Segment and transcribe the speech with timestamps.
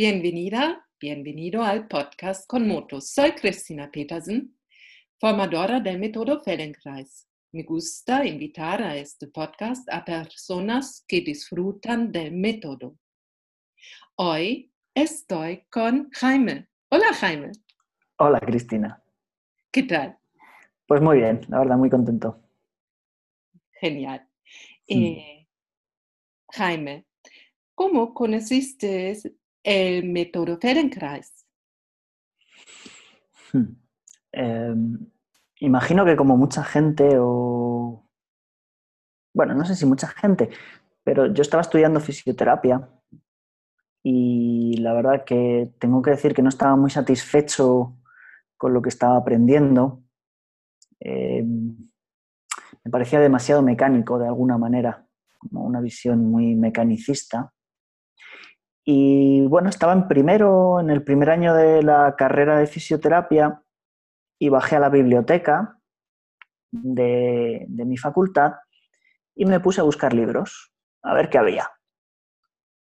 [0.00, 3.10] Bienvenida, bienvenido al podcast con motos.
[3.10, 4.56] Soy Cristina Petersen,
[5.18, 7.28] formadora del método Feldenkrais.
[7.50, 12.96] Me gusta invitar a este podcast a personas que disfrutan del método.
[14.14, 16.68] Hoy estoy con Jaime.
[16.90, 17.50] Hola Jaime.
[18.18, 19.02] Hola Cristina.
[19.72, 20.16] ¿Qué tal?
[20.86, 22.40] Pues muy bien, la verdad, muy contento.
[23.80, 24.28] Genial.
[24.86, 25.48] Eh,
[26.52, 27.04] Jaime,
[27.74, 29.16] ¿cómo conociste
[29.62, 30.58] el método?
[33.52, 33.76] Hmm.
[34.32, 34.98] Em,
[35.60, 38.08] imagino que como mucha gente o...
[39.34, 40.50] Bueno, no sé si mucha gente,
[41.04, 42.88] pero yo estaba estudiando fisioterapia
[44.02, 47.96] y la verdad que tengo que decir que no estaba muy satisfecho
[48.56, 50.02] con lo que estaba aprendiendo.
[51.00, 51.76] Em,
[52.84, 55.06] me parecía demasiado mecánico de alguna manera,
[55.38, 57.52] como una visión muy mecanicista.
[58.90, 63.62] Y bueno, estaba en primero, en el primer año de la carrera de fisioterapia
[64.40, 65.78] y bajé a la biblioteca
[66.70, 68.54] de, mi facultad
[69.36, 71.70] y me puse a buscar libros, a ver qué había.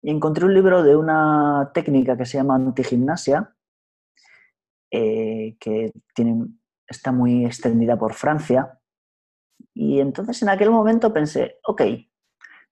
[0.01, 3.55] Y encontré un libro de una técnica que se llama antigimnasia,
[4.91, 6.47] eh, que tiene,
[6.85, 8.77] está muy extendida por Francia.
[9.73, 11.81] Y entonces en aquel momento pensé, ok,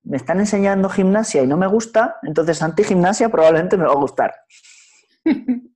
[0.04, 4.34] me están enseñando gimnasia y no me gusta, entonces anti-gimnasia probablemente me va a gustar.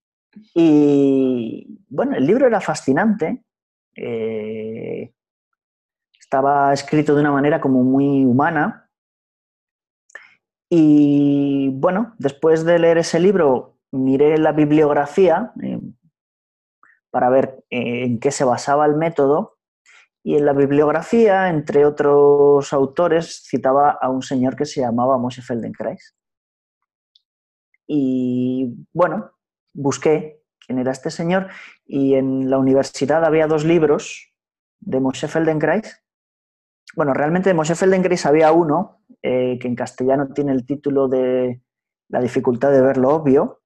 [0.53, 3.43] y bueno, el libro era fascinante.
[3.95, 5.13] Eh,
[6.19, 8.89] estaba escrito de una manera como muy humana.
[10.69, 15.79] Y bueno, después de leer ese libro, miré la bibliografía eh,
[17.11, 19.54] para ver eh, en qué se basaba el método
[20.25, 25.43] y en la bibliografía, entre otros autores, citaba a un señor que se llamaba Moshe
[25.43, 26.15] Feldenkrais.
[27.85, 29.33] Y bueno,
[29.75, 31.49] busqué quién era este señor
[31.85, 34.33] y en la universidad había dos libros
[34.79, 36.03] de Moshe Feldenkrais.
[36.95, 41.61] Bueno, realmente de Moshe Feldenkrais había uno eh, que en castellano tiene el título de
[42.09, 43.61] La dificultad de ver lo obvio.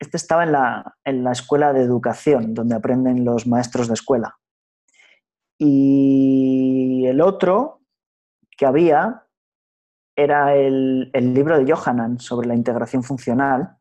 [0.00, 4.36] Este estaba en la, en la escuela de educación, donde aprenden los maestros de escuela.
[5.58, 7.80] Y el otro
[8.56, 9.24] que había
[10.16, 13.76] era el, libro de Johanan sobre la integración funcional.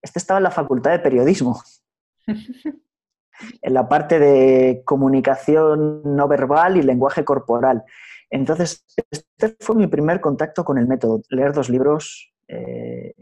[0.00, 1.62] Este estaba en la Facultad de Periodismo,
[2.26, 7.84] en la parte de comunicación no verbal y lenguaje corporal.
[8.30, 13.14] Entonces, este fue mi primer contacto con el método, leer dos libros eh,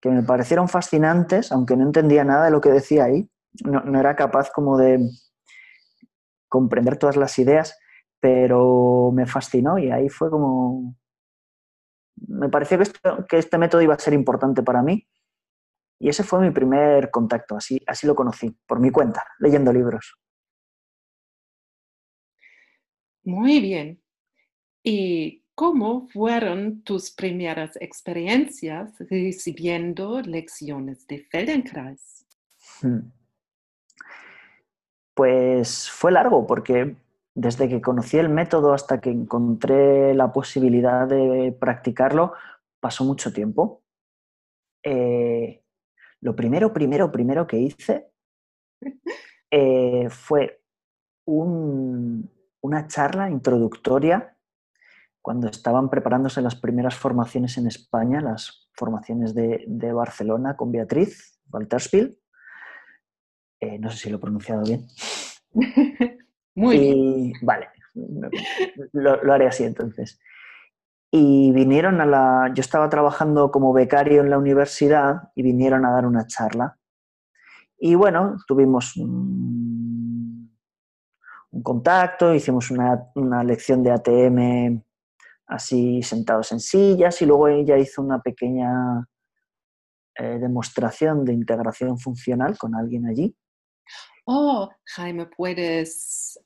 [0.00, 3.28] que me parecieron fascinantes, aunque no entendía nada de lo que decía ahí.
[3.64, 5.00] no era capaz como de,
[6.54, 7.76] comprender todas las ideas,
[8.20, 10.94] pero me fascinó y ahí fue como...
[12.28, 12.88] Me pareció que,
[13.28, 15.04] que este método iba a ser importante para mí
[15.98, 20.14] y ese fue mi primer contacto, así, así lo conocí, por mi cuenta, leyendo libros.
[23.24, 24.00] Muy bien.
[24.84, 32.24] ¿Y cómo fueron tus primeras experiencias recibiendo lecciones de Feldenkrais?
[32.80, 33.10] Hmm.
[35.14, 36.96] Pues fue largo porque
[37.34, 42.32] desde que conocí el método hasta que encontré la posibilidad de practicarlo,
[42.80, 43.82] pasó mucho tiempo.
[44.82, 45.62] Eh,
[46.20, 48.10] lo primero, primero, primero que hice
[49.50, 50.60] eh, fue
[51.26, 54.36] una charla introductoria
[55.22, 61.40] cuando estaban preparándose las primeras formaciones en España, las formaciones de, de Barcelona con Beatriz
[61.50, 62.18] Walterspiel.
[63.64, 64.86] Eh, no sé si lo he pronunciado bien.
[66.54, 67.32] Muy bien.
[67.42, 67.68] Vale,
[68.92, 70.20] lo, haré así entonces.
[71.10, 72.52] Y vinieron a la...
[72.54, 76.76] Yo estaba trabajando como becario en la universidad y vinieron a dar una charla.
[77.78, 80.52] Y bueno, tuvimos un,
[81.62, 84.82] contacto, hicimos una, una, lección de ATM
[85.46, 89.06] así sentados en sillas y luego ella hizo una pequeña
[90.16, 93.36] eh, demostración de integración funcional con alguien allí.
[94.26, 96.38] Oh, Jaime, ¿puedes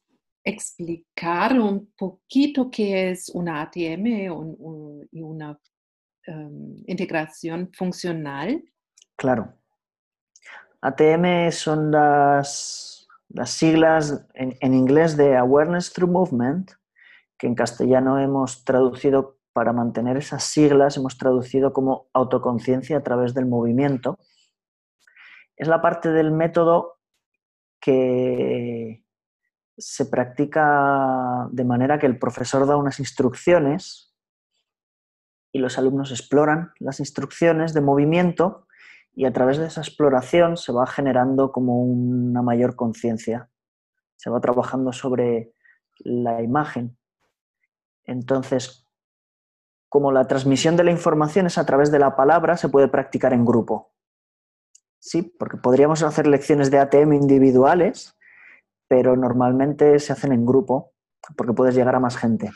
[0.44, 4.06] explicar un poquito qué es una ATM
[5.12, 5.58] y una
[6.26, 8.64] em, integración funcional?
[9.16, 9.54] Claro.
[10.80, 16.72] ATM son las, las siglas en, en, inglés de Awareness Through Movement,
[17.36, 23.34] que en castellano hemos traducido para mantener esas siglas, hemos traducido como autoconciencia a través
[23.34, 24.18] del movimiento.
[25.56, 26.97] Es la parte del método
[27.80, 29.04] que
[29.76, 34.14] se practica de manera que el profesor da unas instrucciones
[35.52, 38.66] y los alumnos exploran las instrucciones de movimiento
[39.14, 43.50] y a través de esa exploración se va generando como una mayor conciencia.
[44.16, 45.52] Se va trabajando sobre
[45.98, 46.96] la imagen.
[48.04, 48.86] Entonces,
[49.88, 53.32] como la transmisión de la información es a través de la palabra, se puede practicar
[53.32, 53.92] en grupo.
[55.00, 58.16] Sí, porque podríamos hacer lecciones de ATM individuales,
[58.88, 60.92] pero normalmente se hacen en grupo,
[61.36, 62.50] porque puedes llegar a más gente.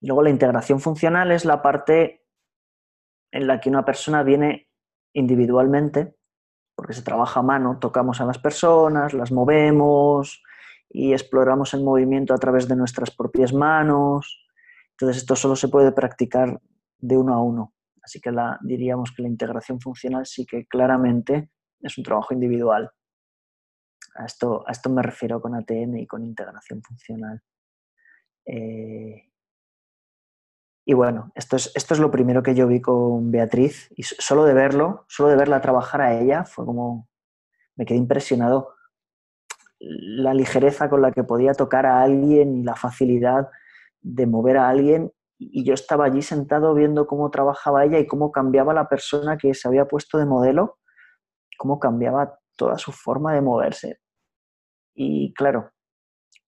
[0.00, 2.24] Y luego la integración funcional es la parte
[3.32, 4.68] en la que una persona viene
[5.12, 6.14] individualmente,
[6.76, 10.42] porque se trabaja a mano, tocamos a las personas, las movemos
[10.88, 14.46] y exploramos el movimiento a través de nuestras propias manos.
[14.92, 16.60] Entonces esto solo se puede practicar
[16.98, 17.74] de uno a uno.
[18.08, 21.50] Así que la, diríamos que la integración funcional sí que claramente
[21.82, 22.90] es un trabajo individual.
[24.14, 27.42] A esto, a esto me refiero con ATM y con integración funcional.
[28.46, 29.30] Eh,
[30.86, 34.46] y bueno, esto es, esto es lo primero que yo vi con Beatriz y solo
[34.46, 37.10] de verlo, solo de verla trabajar a ella, fue como,
[37.76, 38.74] me quedé impresionado
[39.80, 43.50] la ligereza con la que podía tocar a alguien y la facilidad
[44.00, 45.12] de mover a alguien.
[45.38, 49.54] Y yo estaba allí sentado viendo cómo trabajaba ella y cómo cambiaba la persona que
[49.54, 50.78] se había puesto de modelo,
[51.56, 54.00] cómo cambiaba toda su forma de moverse.
[54.94, 55.70] Y claro,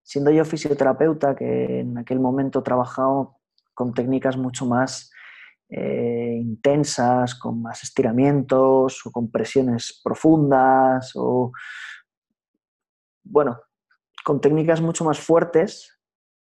[0.03, 3.31] siendo yo fisioterapeuta, que en aquel momento trabajaba
[3.75, 5.13] con técnicas mucho más
[5.69, 11.53] eh, intensas, con más estiramientos o con presiones profundas o,
[13.23, 13.61] bueno,
[14.25, 16.01] con técnicas mucho más fuertes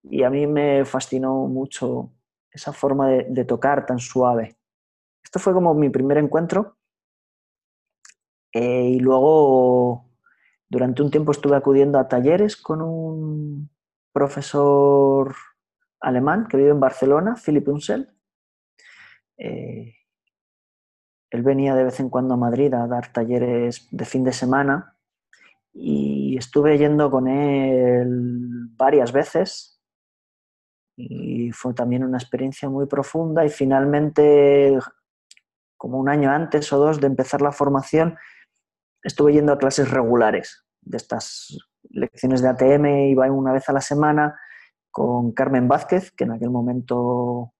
[0.01, 2.11] y a mí me fascinó mucho
[2.53, 4.57] esa forma de, tocar tan suave.
[5.23, 6.77] Esto fue como mi primer encuentro
[8.53, 10.09] eh, y luego
[10.69, 13.69] durante un tiempo estuve acudiendo a talleres con un
[14.11, 15.35] profesor
[15.99, 18.09] alemán que vive en Barcelona, Philip Unsel.
[19.37, 19.95] Eh,
[21.31, 24.95] él venía de vez en cuando a Madrid a dar talleres de fin de semana
[25.73, 29.73] y estuve yendo con él varias veces
[31.53, 34.77] fue también una experiencia muy profunda y finalmente,
[35.77, 38.17] como un año antes o dos de empezar la formación,
[39.03, 41.57] estuve yendo a clases regulares de estas
[41.89, 44.39] lecciones de ATM, iba una vez a la semana
[44.91, 47.53] con Carmen Vázquez, que en aquel momento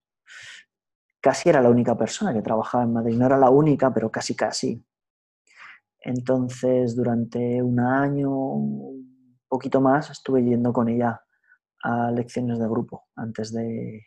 [1.20, 3.18] casi era la única persona que trabajaba en Madrid.
[3.18, 4.86] No era la única, pero casi casi.
[6.00, 11.22] Entonces, durante un año, un poquito más, estuve yendo con ella
[11.84, 14.06] a lecciones de grupo antes de,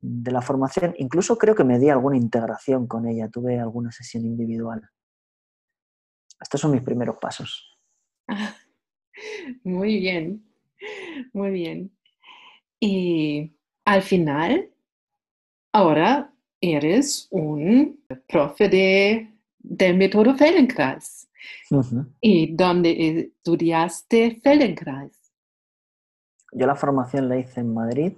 [0.00, 0.94] de la formación.
[0.98, 4.82] Incluso creo que me di alguna integración con ella, tuve alguna sesión individual.
[6.40, 7.78] Estos son mis primeros pasos.
[9.64, 10.44] Muy bien.
[11.32, 11.90] Muy bien.
[12.80, 14.70] Y al final,
[15.72, 21.28] ahora eres un profe de, del método Feldenkrais.
[22.20, 25.17] ¿Y dónde estudiaste Feldenkrais?
[26.52, 28.14] Yo la formación la hice en Madrid,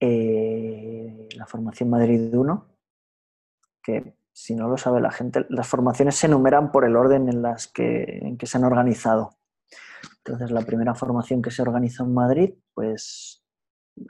[0.00, 2.66] eh, la formación Madrid 1,
[3.82, 7.40] que si no lo sabe la gente, las formaciones se enumeran por el orden en
[7.42, 9.38] las que, en que se han organizado.
[10.18, 13.42] Entonces, la primera formación que se organizó en Madrid, pues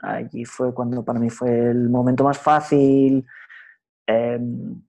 [0.01, 3.25] allí fue cuando para mí fue el momento más fácil
[4.05, 4.81] em,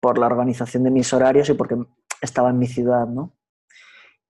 [0.00, 1.76] por la organización de mis horarios y porque
[2.20, 3.32] estaba en mi ciudad, ¿no?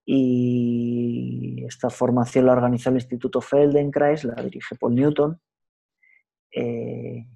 [0.06, 5.40] Y esta formación la organizó el Instituto Feldenkrais, la dirige Paul Newton.
[6.52, 7.26] Eh,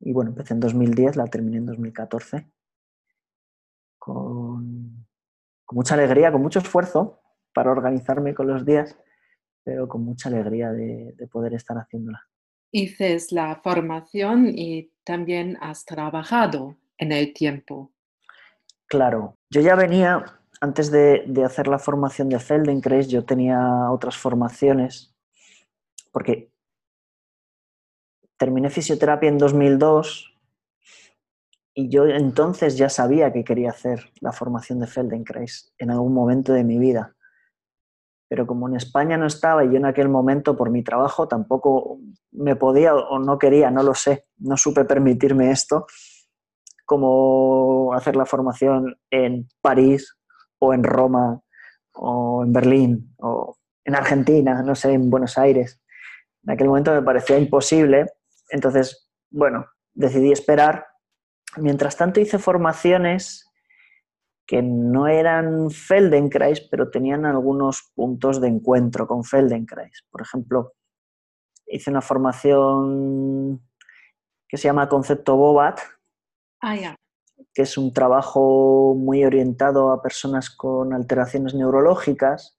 [0.00, 2.50] y bueno, empecé en 2010, la terminé en 2014.
[3.98, 5.06] Con,
[5.64, 7.20] con mucha alegría, con mucho esfuerzo,
[7.52, 8.96] para organizarme con los días,
[9.64, 12.20] pero con mucha alegría de, poder estar haciéndola.
[12.70, 17.92] Hices la formación y también has trabajado en el tiempo.
[18.86, 20.24] Claro, yo ya venía,
[20.60, 25.14] antes de, hacer la formación de Feldenkrais, yo tenía otras formaciones,
[26.12, 26.50] porque
[28.38, 30.32] terminé fisioterapia en 2002
[31.74, 36.52] y yo entonces ya sabía que quería hacer la formación de Feldenkrais en algún momento
[36.52, 37.14] de mi vida.
[38.28, 41.98] Pero como en España no estaba y yo en aquel momento por mi trabajo tampoco
[42.32, 45.86] me podía o no quería, no lo sé, no supe permitirme esto,
[46.86, 50.15] como hacer la formación en París
[50.58, 51.40] o en Roma
[51.92, 55.80] o en Berlín o en Argentina, no sé, en Buenos Aires.
[56.44, 58.06] En aquel momento me parecía imposible,
[58.50, 60.86] entonces, bueno, decidí esperar.
[61.56, 63.50] Mientras tanto hice formaciones
[64.46, 70.04] que no eran Feldenkrais, pero tenían algunos puntos de encuentro con Feldenkrais.
[70.10, 70.74] Por ejemplo,
[71.66, 73.60] hice una formación
[74.48, 75.80] que se llama Concepto Bobat,
[76.60, 76.96] ah,
[77.56, 82.58] que es un trabajo muy orientado a personas con alteraciones neurológicas.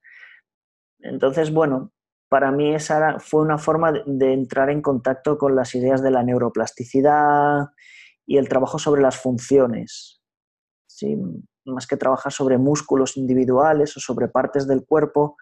[0.97, 1.91] Entonces, bueno,
[2.29, 6.23] para mí esa fue una forma de entrar en contacto con las ideas de la
[6.23, 7.67] neuroplasticidad
[8.25, 10.19] y el trabajo sobre las funciones.
[10.87, 11.15] ¿sí?
[11.65, 15.37] Más que trabajar sobre músculos individuales o sobre partes del cuerpo,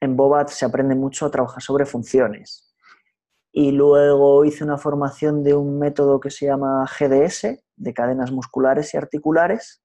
[0.00, 2.72] en Bobat se aprende mucho a trabajar sobre funciones.
[3.56, 8.92] Y luego hice una formación de un método que se llama GDS, de cadenas musculares
[8.92, 9.80] y articulares.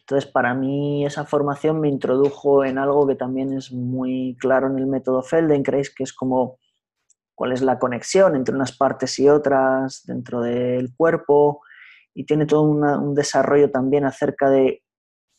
[0.00, 4.76] Entonces, para mí esa formación me introdujo en algo que también es muy claro en
[4.76, 6.58] el método Feldenkrais, que es como
[7.36, 11.60] cuál es la conexión entre unas partes y otras dentro del cuerpo
[12.12, 14.82] y tiene todo un desarrollo también acerca de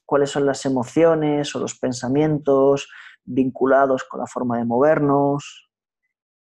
[0.05, 2.87] cuáles son las emociones o los pensamientos
[3.25, 5.68] vinculados con la forma de movernos.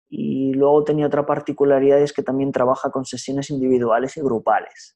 [0.08, 4.94] Y luego tenía otra particularidad es que también trabaja con sesiones individuales y grupales.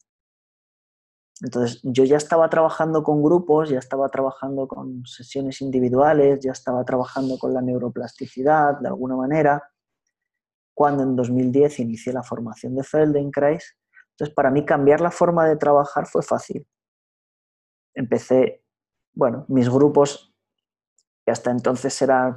[1.41, 6.85] Entonces yo ya estaba trabajando con grupos, ya estaba trabajando con sesiones individuales, ya estaba
[6.85, 9.62] trabajando con la neuroplasticidad de alguna manera,
[10.75, 13.77] cuando en 2010 inicié la formación de Feldenkrais.
[14.11, 16.67] Entonces para mí cambiar la forma de trabajar fue fácil
[17.99, 18.65] empecé,
[19.12, 20.33] bueno, mis grupos,
[21.25, 22.37] que hasta entonces eran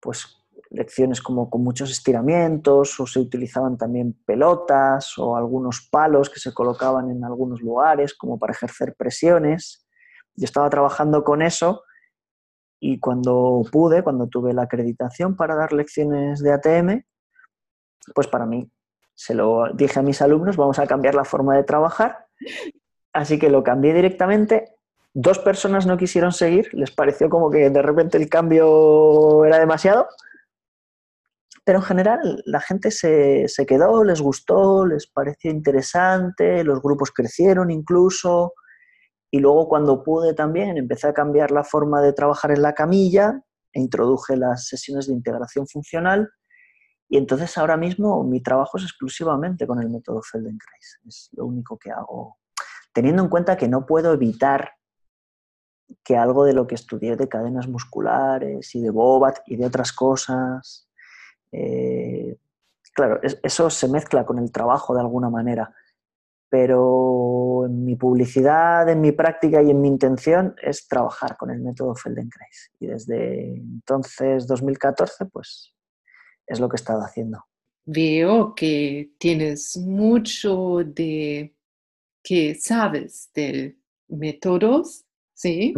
[0.00, 6.40] pues lecciones como con muchos estiramientos o se utilizaban también pelotas o algunos palos que
[6.40, 9.86] se colocaban en algunos lugares como para ejercer presiones.
[10.34, 11.84] Yo estaba trabajando con eso
[12.80, 17.04] y cuando pude, cuando tuve la acreditación para dar lecciones de ATM,
[18.14, 18.70] pues para mí
[19.14, 22.26] se lo dije a mis alumnos, vamos a cambiar la forma de trabajar.
[23.12, 24.74] Así que lo cambié directamente
[25.16, 30.08] Dos personas no quisieron seguir, les pareció como que de repente el cambio era demasiado,
[31.64, 37.70] pero en general la gente se, quedó, les gustó, les pareció interesante, los grupos crecieron
[37.70, 38.52] incluso,
[39.30, 43.42] y luego cuando pude también empecé a cambiar la forma de trabajar en la camilla
[43.72, 46.30] e introduje las sesiones de integración funcional,
[47.08, 51.78] y entonces ahora mismo mi trabajo es exclusivamente con el método Feldenkrais, es lo único
[51.78, 52.36] que hago,
[52.92, 54.72] teniendo en cuenta que no puedo evitar
[56.02, 59.92] que algo de lo que estudié de cadenas musculares y de Bobat y de otras
[59.92, 60.88] cosas,
[61.54, 62.36] eh,
[62.92, 65.74] claro, eso se mezcla con el trabajo de alguna manera,
[66.48, 71.60] pero en mi publicidad, en mi práctica y en mi intención es trabajar con el
[71.60, 72.70] método Feldenkrais.
[72.78, 75.74] Y desde entonces, 2014, pues
[76.46, 77.44] es lo que he estado haciendo.
[77.86, 81.54] Veo que tienes mucho de
[82.22, 83.76] que sabes de
[84.08, 85.74] métodos Sí,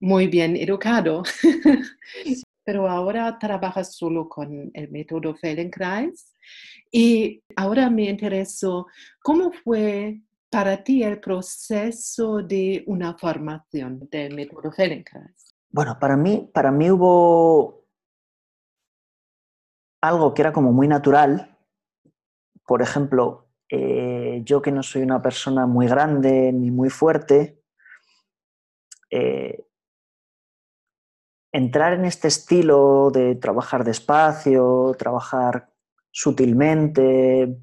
[0.00, 1.22] muy bien educado.
[2.64, 6.32] Pero ahora trabajas solo con el método Feldenkrais.
[6.90, 8.86] Y ahora me interesó,
[9.22, 15.54] ¿cómo fue para ti el proceso de una formación del método Feldenkrais?
[15.70, 17.84] Bueno, para mí, para mí hubo
[20.00, 21.58] algo que era como muy natural.
[22.66, 27.60] Por ejemplo, eh, yo que no soy una persona muy grande ni muy fuerte,
[29.10, 29.64] eh,
[31.54, 35.70] entrar en este estilo de trabajar despacio, trabajar
[36.10, 37.56] sutilmente,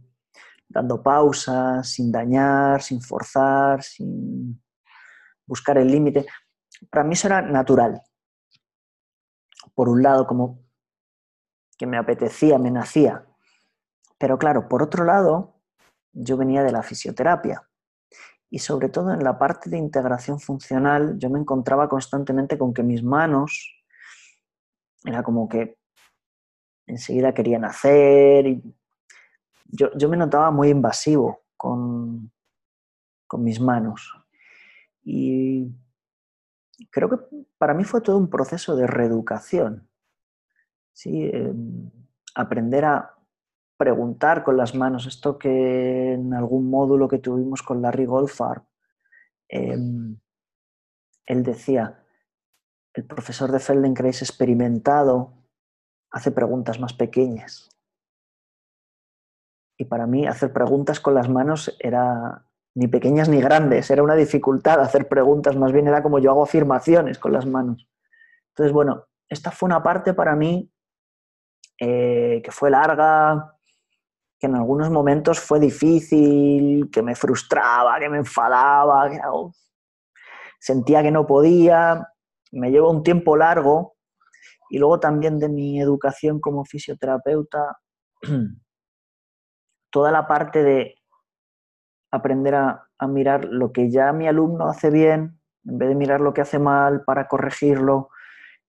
[0.70, 4.64] dando pausas, sin dañar, sin forzar, sin
[5.46, 6.26] buscar el límite,
[6.90, 8.02] para mí eso era natural.
[9.76, 10.64] Por un lado, como
[11.78, 13.26] que me apetecía, me nacía.
[14.18, 15.60] Pero claro, por otro lado,
[16.14, 17.68] yo venía de la fisioterapia
[18.50, 22.84] y sobre todo en la parte de integración funcional yo me encontraba constantemente con que
[22.84, 23.81] mis manos
[25.04, 25.78] era como que
[26.86, 28.62] enseguida querían hacer y
[29.66, 32.32] yo, me notaba muy invasivo con,
[33.28, 34.14] con mis manos
[35.04, 35.72] y
[36.90, 37.18] creo que
[37.58, 39.90] para mí fue todo un proceso de reeducación
[40.94, 41.30] ¿sí?
[41.32, 41.90] Em,
[42.36, 43.16] aprender a
[43.78, 48.64] preguntar con las manos, esto que en algún módulo que tuvimos con Larry Goldfarb,
[49.50, 50.18] em,
[51.26, 52.01] él decía,
[52.94, 55.34] el profesor de Feldenkrais experimentado
[56.12, 57.70] hace preguntas más pequeñas.
[59.78, 62.46] Y para mí hacer preguntas con las manos era
[62.76, 66.44] ni pequeñas ni grandes, era una dificultad hacer preguntas, más bien era como yo hago
[66.44, 67.90] afirmaciones con las manos.
[68.50, 70.72] Entonces, bueno, esta fue una parte para mí
[71.80, 73.58] eh, que fue larga,
[74.40, 79.20] que en algunos momentos fue difícil, que me frustraba, que me enfadaba, que
[80.60, 82.11] sentía que no podía.
[82.52, 83.96] Me llevó un tiempo largo
[84.70, 87.78] y luego también de mi educación como fisioterapeuta,
[89.92, 90.96] toda la parte de
[92.12, 96.34] aprender a, mirar lo que ya mi alumno hace bien, en vez de mirar lo
[96.34, 98.10] que hace mal para corregirlo,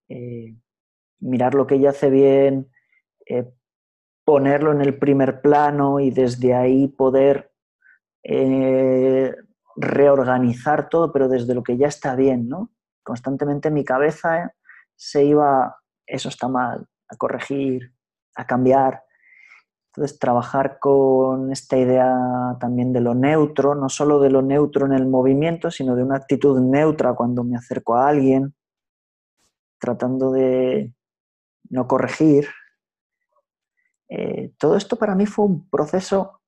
[0.09, 0.57] eh,
[1.21, 2.71] mirar lo que ella hace bien,
[3.27, 3.53] eh,
[4.25, 7.53] ponerlo en el primer plano y desde ahí poder
[8.23, 9.35] eh,
[9.77, 12.71] reorganizar todo, pero desde lo que ya está bien, ¿no?
[13.03, 14.55] Constantemente mi cabeza
[14.95, 17.93] se iba, eso está mal, a corregir,
[18.35, 19.03] a cambiar.
[19.89, 24.93] Entonces, trabajar con esta idea también de lo neutro, no solo de lo neutro en
[24.93, 28.55] el movimiento, sino de una actitud neutra cuando me acerco a alguien,
[29.79, 30.95] tratando de
[31.69, 32.49] no corregir.
[34.09, 36.41] Eh, todo esto para mí fue un proceso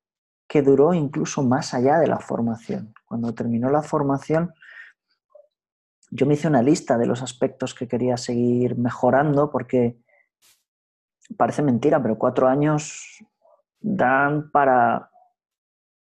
[0.46, 2.94] que duró incluso más allá de la formación.
[3.04, 4.54] Cuando terminó la formación,
[6.10, 9.98] yo me hice una lista de los aspectos que quería seguir mejorando porque
[11.36, 13.24] parece mentira, pero cuatro años
[13.80, 15.10] dan para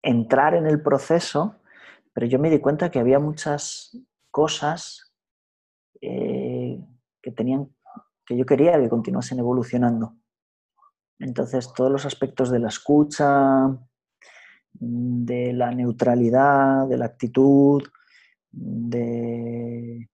[0.03, 1.61] entrar en el proceso,
[2.13, 3.99] pero yo me di cuenta que había muchas
[4.31, 5.15] cosas
[6.01, 6.79] eh,
[7.23, 7.75] que tenían
[8.27, 10.17] que yo quería que continuasen evolucionando.
[11.19, 13.69] Entonces, todos los aspectos de la escucha,
[14.73, 17.83] de la neutralidad, de la actitud,
[18.57, 20.09] de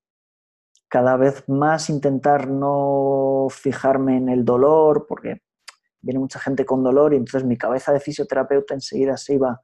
[0.88, 5.42] cada vez más intentar no fijarme en el dolor, porque
[6.00, 9.61] viene mucha gente con dolor y entonces mi cabeza de fisioterapeuta enseguida se iba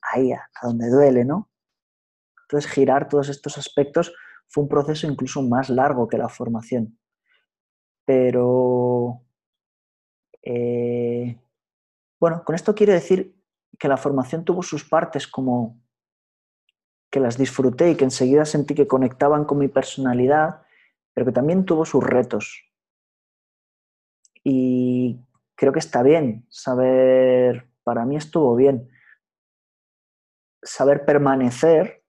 [0.00, 1.50] ahí, a donde duele, ¿no?
[2.42, 4.14] Entonces girar todos estos aspectos
[4.46, 6.98] fue un proceso incluso más largo que la formación.
[8.04, 9.22] Pero,
[10.42, 11.38] eh,
[12.20, 13.36] bueno, con esto quiero decir
[13.78, 15.78] que la formación tuvo sus partes como
[17.20, 20.62] las disfruté y que enseguida sentí que conectaban con mi personalidad,
[21.14, 22.64] pero que también tuvo sus retos.
[24.44, 25.20] Y
[25.54, 28.90] creo que está bien saber, para mí estuvo bien,
[30.62, 32.04] saber permanecer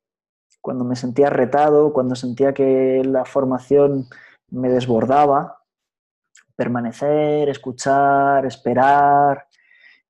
[0.62, 4.08] cuando me sentía retado, cuando sentía que la formación
[4.50, 5.64] me desbordaba,
[6.56, 9.48] permanecer, escuchar, esperar,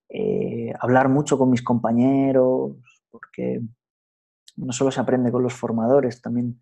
[0.09, 2.71] eh, hablar mucho con mis compañeros,
[3.11, 3.61] porque
[4.59, 6.61] no solo se aprende con los formadores, también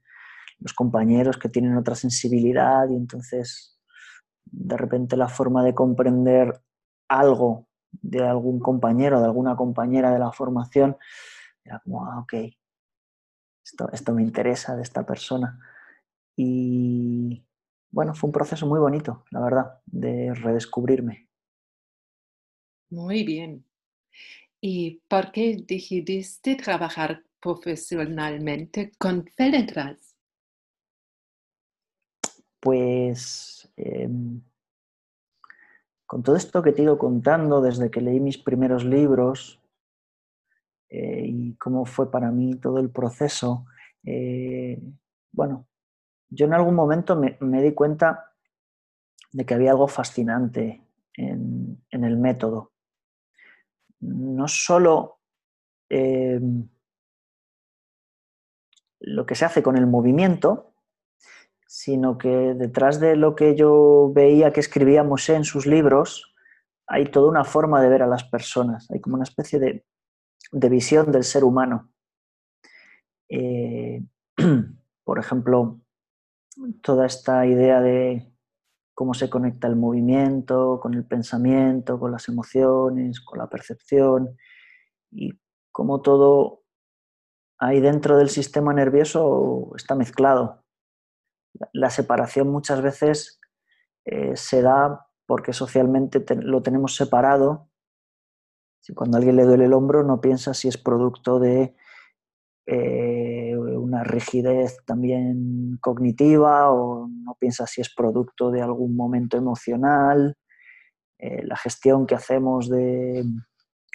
[0.59, 3.79] los compañeros que tienen otra sensibilidad y entonces
[4.45, 6.61] de repente la forma de comprender
[7.09, 10.97] algo de algún compañero, de alguna compañera de la formación,
[11.63, 12.33] era como, ah, ok,
[13.63, 15.59] esto, esto me interesa de esta persona.
[16.35, 17.43] Y
[17.89, 21.27] bueno, fue un proceso muy bonito, la verdad, de redescubrirme.
[22.89, 23.65] Muy bien.
[24.61, 27.23] ¿Y por qué decidiste trabajar
[27.55, 30.15] profesionalmente con Feldenkrais?
[32.59, 34.41] Pues em,
[36.05, 39.61] con todo esto que te he ido contando desde que leí mis primeros libros
[40.89, 43.65] eh, y cómo fue para mí todo el proceso,
[44.03, 44.81] eh,
[45.31, 45.67] bueno,
[46.29, 48.33] yo en algún momento me, di cuenta
[49.31, 50.83] de que había algo fascinante
[51.15, 52.73] en el método
[53.99, 55.19] no solo
[55.89, 56.39] eh,
[59.07, 60.73] lo que se hace con el movimiento,
[61.65, 66.33] sino que detrás de lo que yo veía que escribía Mosé en sus libros,
[66.87, 69.85] hay toda una forma de ver a las personas, hay como una especie de,
[70.69, 71.91] visión del ser humano.
[73.29, 74.03] Eh,
[75.03, 75.81] por ejemplo,
[76.81, 78.33] toda esta idea de
[78.93, 84.37] cómo se conecta el movimiento con el pensamiento, con las emociones, con la percepción
[85.11, 85.33] y
[85.71, 86.63] cómo todo
[87.59, 90.63] ahí dentro del sistema nervioso está mezclado.
[91.73, 93.39] La separación muchas veces
[94.05, 97.69] eh, se da porque socialmente lo tenemos separado.
[98.79, 101.75] Si cuando a alguien le duele el hombro no piensa si es producto de
[102.69, 110.35] eh, una rigidez también cognitiva o no piensa si es producto de algún momento emocional,
[111.19, 113.25] eh, la gestión que hacemos de,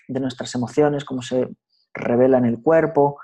[0.09, 1.49] nuestras emociones, cómo se
[1.95, 3.19] revela en el cuerpo.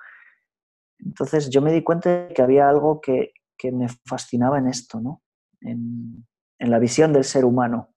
[0.99, 3.33] Entonces yo me di cuenta de que había algo que,
[3.73, 5.23] me fascinaba en esto, ¿no?
[5.61, 6.27] en,
[6.59, 7.95] la visión del ser humano.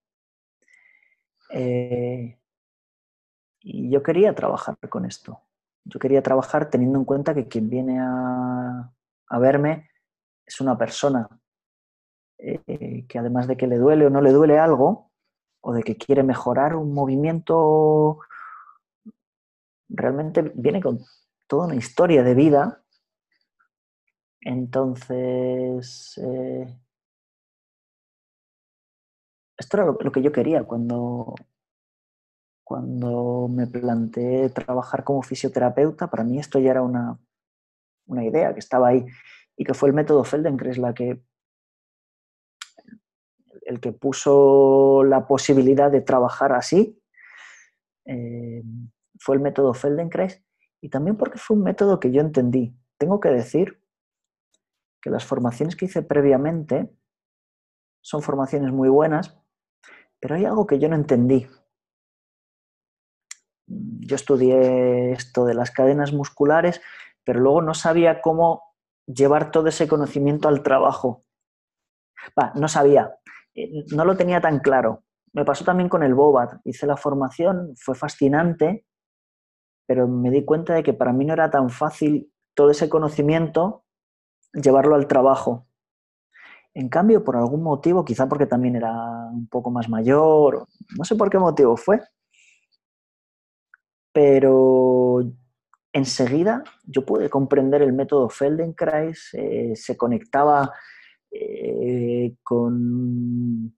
[1.54, 2.40] Eh,
[3.62, 5.42] y yo quería trabajar con esto.
[5.84, 8.92] Yo quería trabajar teniendo en cuenta que quien viene a,
[9.40, 9.90] verme
[10.46, 11.28] es una persona
[12.38, 15.12] eh, que además de que le duele o no le duele algo,
[15.62, 18.20] o de que quiere mejorar un movimiento,
[19.90, 21.00] realmente viene con
[21.48, 22.81] toda una historia de vida.
[24.42, 26.68] Entonces, eh,
[29.58, 31.36] esto era lo, que yo quería cuando,
[32.64, 36.10] cuando me planteé trabajar como fisioterapeuta.
[36.10, 37.20] Para mí esto ya era una,
[38.08, 39.06] una idea que estaba ahí
[39.56, 41.22] y que fue el método Feldenkrais la que
[43.64, 47.00] el que puso la posibilidad de trabajar así
[48.06, 48.64] eh,
[49.20, 50.44] fue el método Feldenkrais
[50.82, 52.76] y también porque fue un método que yo entendí.
[52.98, 53.81] Tengo que decir
[55.02, 56.90] que las formaciones que hice previamente
[58.02, 59.38] son formaciones muy buenas,
[60.20, 61.48] pero hay algo que yo no entendí.
[63.68, 66.82] Yo estudié esto de las cadenas musculares,
[67.24, 68.64] pero luego no sabía cómo
[69.08, 71.26] llevar todo ese conocimiento al trabajo.
[72.56, 73.16] no sabía,
[73.56, 75.04] eh, no lo tenía tan claro.
[75.34, 76.60] Me pasó también con el Bobat.
[76.66, 78.86] Hice la formación, fue fascinante,
[79.88, 83.86] pero me di cuenta de que para mí no era tan fácil todo ese conocimiento
[84.54, 85.68] llevarlo al trabajo.
[86.74, 88.92] En cambio, por algún motivo, quizá porque también era
[89.32, 92.00] un poco más mayor, no sé por qué motivo fue,
[94.14, 95.22] pero
[95.94, 100.72] enseguida yo pude comprender el método Feldenkrais, eh, se conectaba
[101.32, 103.76] eh, con,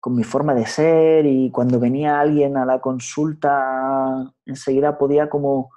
[0.00, 5.70] con mi forma de ser y cuando venía alguien a la consulta enseguida podía como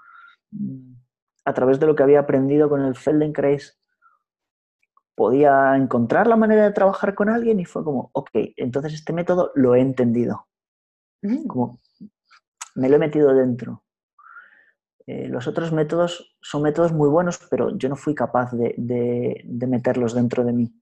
[0.52, 0.93] mm,
[1.45, 3.80] a través de lo que había aprendido con el Feldenkrais
[5.15, 9.51] podía encontrar la manera de trabajar con alguien y fue como, ok, entonces este método
[9.56, 10.47] lo he entendido.
[11.21, 11.47] Mm.
[11.47, 11.80] Como
[12.75, 13.84] me lo he metido dentro.
[15.08, 20.13] Eh, los otros métodos son métodos muy buenos, pero yo no fui capaz de, meterlos
[20.13, 20.82] dentro de mí.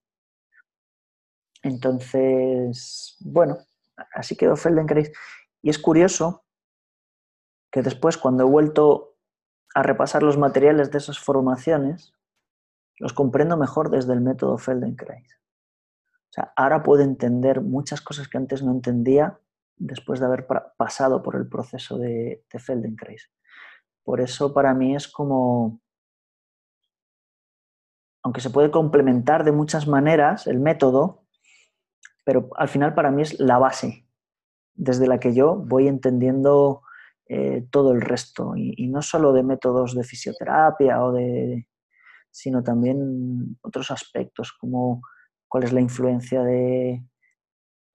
[1.63, 3.57] Entonces, bueno,
[4.13, 5.11] así quedó Feldenkrais.
[5.61, 6.45] Y es curioso
[7.71, 9.08] que después, cuando he vuelto
[9.75, 12.13] a repasar los materiales de esas formaciones,
[12.97, 15.39] los comprendo mejor desde el método Feldenkrais.
[16.29, 19.39] O sea, ahora puedo entender muchas cosas que antes no entendía
[19.77, 23.31] después de haber pasado por el proceso de, de Feldenkrais.
[24.03, 25.79] Por eso para mí es como,
[28.23, 31.23] aunque se puede complementar de muchas maneras el método,
[32.25, 34.05] pero al final para mí es la base
[34.73, 36.83] desde la que yo voy entendiendo
[37.31, 41.67] eh, todo el resto y, no solo de métodos de fisioterapia o de
[42.31, 45.03] sino también otros aspectos como
[45.47, 47.03] cuál es la influencia de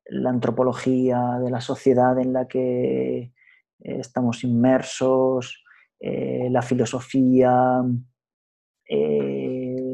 [0.07, 3.33] la antropología de la sociedad en la que eh,
[3.81, 5.65] estamos inmersos
[5.99, 7.83] eh, la filosofía,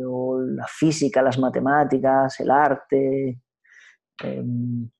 [0.06, 3.40] o la física, las matemáticas, el arte.
[4.22, 4.90] Em,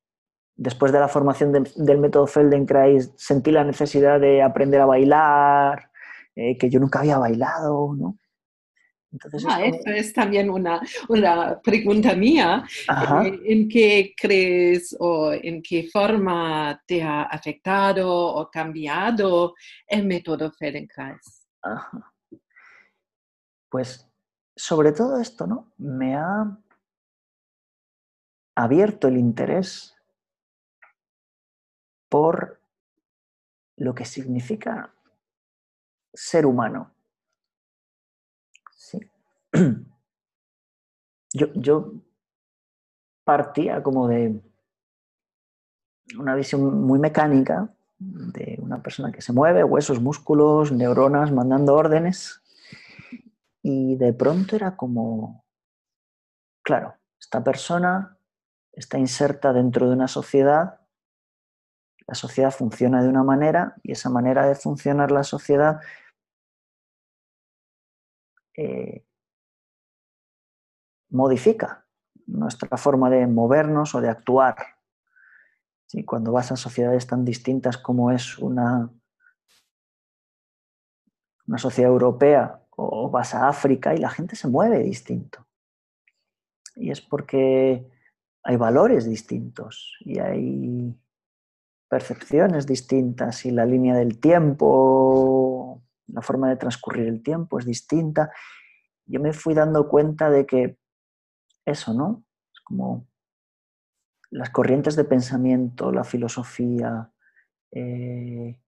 [0.61, 5.91] después de la formación del método Feldenkrais sentí la necesidad de aprender a bailar,
[6.37, 8.19] eh, que yo nunca había bailado, ¿no?
[9.11, 12.63] Entonces ah, es es también una, una pregunta mía.
[13.25, 19.55] Eh, ¿En qué crees o en qué forma te ha afectado o cambiado
[19.87, 21.49] el método Feldenkrais?
[23.71, 24.07] Pues
[24.55, 25.73] sobre todo esto, ¿no?
[25.79, 26.55] Me ha
[28.55, 29.97] abierto el interés
[32.11, 32.61] por
[33.77, 34.93] lo que significa
[36.13, 36.93] ser humano
[41.33, 41.93] yo,
[43.25, 44.41] partía como de
[46.19, 52.41] una visión muy mecánica de una persona que se mueve, huesos, músculos, neuronas, mandando órdenes.
[53.63, 55.45] Y de pronto era como,
[56.63, 58.17] claro, esta persona
[58.73, 60.80] está inserta dentro de una sociedad,
[62.11, 65.81] la sociedad funciona de una manera y esa manera de funcionar la sociedad
[68.57, 69.05] eh,
[71.09, 71.87] modifica
[72.27, 74.57] nuestra forma de movernos o de actuar.
[76.05, 78.91] Cuando vas a sociedades tan distintas como es una,
[81.47, 85.47] una sociedad europea o vas a África y la gente se mueve distinto.
[86.75, 87.89] Y es porque
[88.43, 91.01] hay valores distintos y hay
[91.91, 98.31] percepciones distintas y la línea del tiempo, la forma de transcurrir el tiempo es distinta.
[99.07, 100.79] Yo me fui dando cuenta de que
[101.67, 102.25] eso, ¿no?
[102.55, 103.09] Es como
[104.31, 107.13] las corrientes de pensamiento, la filosofía,
[107.73, 108.61] eh,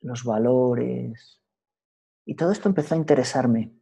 [0.00, 1.42] los valores.
[2.24, 3.74] Y todo esto empezó a interesarme.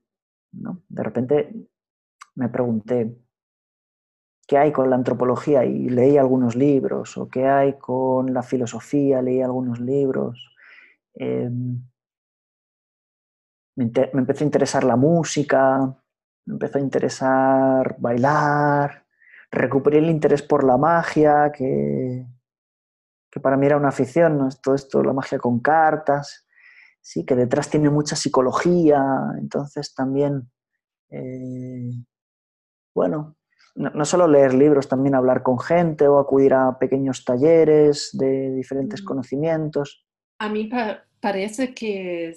[0.51, 0.83] ¿no?
[0.89, 1.69] De repente
[2.35, 3.17] me pregunté,
[4.47, 5.65] ¿qué hay con la antropología?
[5.65, 10.55] Y leí algunos libros, o qué hay con la filosofía, leí algunos libros.
[11.15, 11.83] Em,
[13.77, 15.79] me, me, empezó a interesar la música,
[16.47, 19.05] me empezó a interesar bailar,
[19.51, 22.27] recuperé el interés por la magia, que,
[23.31, 24.49] que para mí era una afición, ¿no?
[24.63, 26.47] todo esto, la magia con cartas,
[27.01, 29.03] sí, que detrás tiene mucha psicología,
[29.39, 30.51] entonces también,
[31.11, 31.91] eh,
[32.95, 33.37] bueno,
[33.75, 39.03] no, solo leer libros, también hablar con gente o acudir a pequeños talleres de diferentes
[39.03, 39.05] mm.
[39.05, 40.07] conocimientos.
[40.39, 40.69] A mí
[41.21, 42.35] parece que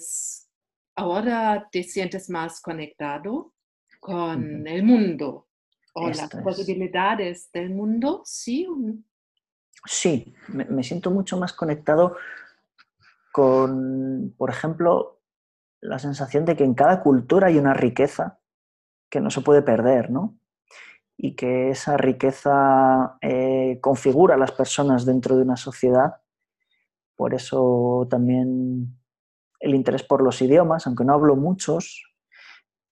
[0.94, 3.52] ahora te sientes más conectado
[4.00, 5.48] con el mundo
[5.92, 8.68] o las posibilidades del mundo, ¿sí?
[9.84, 12.16] Sí, me, siento mucho más conectado
[13.32, 15.20] con, por ejemplo,
[15.80, 18.40] la sensación de que en cada cultura hay una riqueza
[19.10, 20.38] que no se puede perder, ¿no?
[21.16, 26.16] Y que esa riqueza eh, configura a las personas dentro de una sociedad.
[27.16, 28.98] Por eso también
[29.60, 32.02] el interés por los idiomas, aunque no hablo muchos,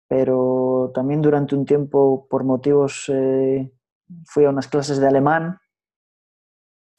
[0.08, 3.70] pero también durante un tiempo, por motivos, eh,
[4.26, 5.58] fui a unas clases de alemán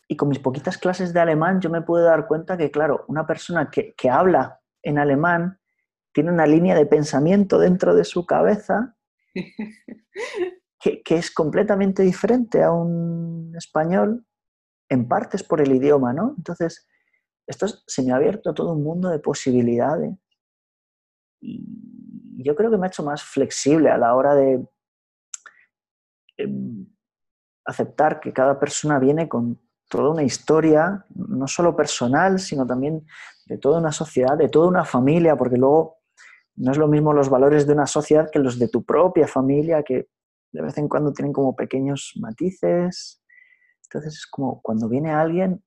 [0.07, 3.25] y con mis poquitas clases de alemán yo me pude dar cuenta que, claro, una
[3.25, 5.59] persona que, que habla en alemán
[6.13, 8.95] tiene una línea de pensamiento dentro de su cabeza
[11.03, 14.25] que, es completamente diferente a un español,
[14.89, 16.35] en partes por el idioma, ¿no?
[16.37, 16.87] Entonces,
[17.47, 20.13] esto se me ha abierto todo un mundo de posibilidades
[21.41, 24.67] y yo creo que me ha hecho más flexible a la hora de
[26.37, 26.87] em,
[27.65, 33.05] aceptar que cada persona viene con toda una historia, no solo personal, sino también
[33.45, 35.99] de toda una sociedad, de toda una familia, porque luego
[36.55, 39.83] no es lo mismo los valores de una sociedad que los de tu propia familia,
[39.83, 40.09] que
[40.51, 43.21] de vez en cuando tienen como pequeños matices.
[43.83, 45.63] Entonces es como cuando viene alguien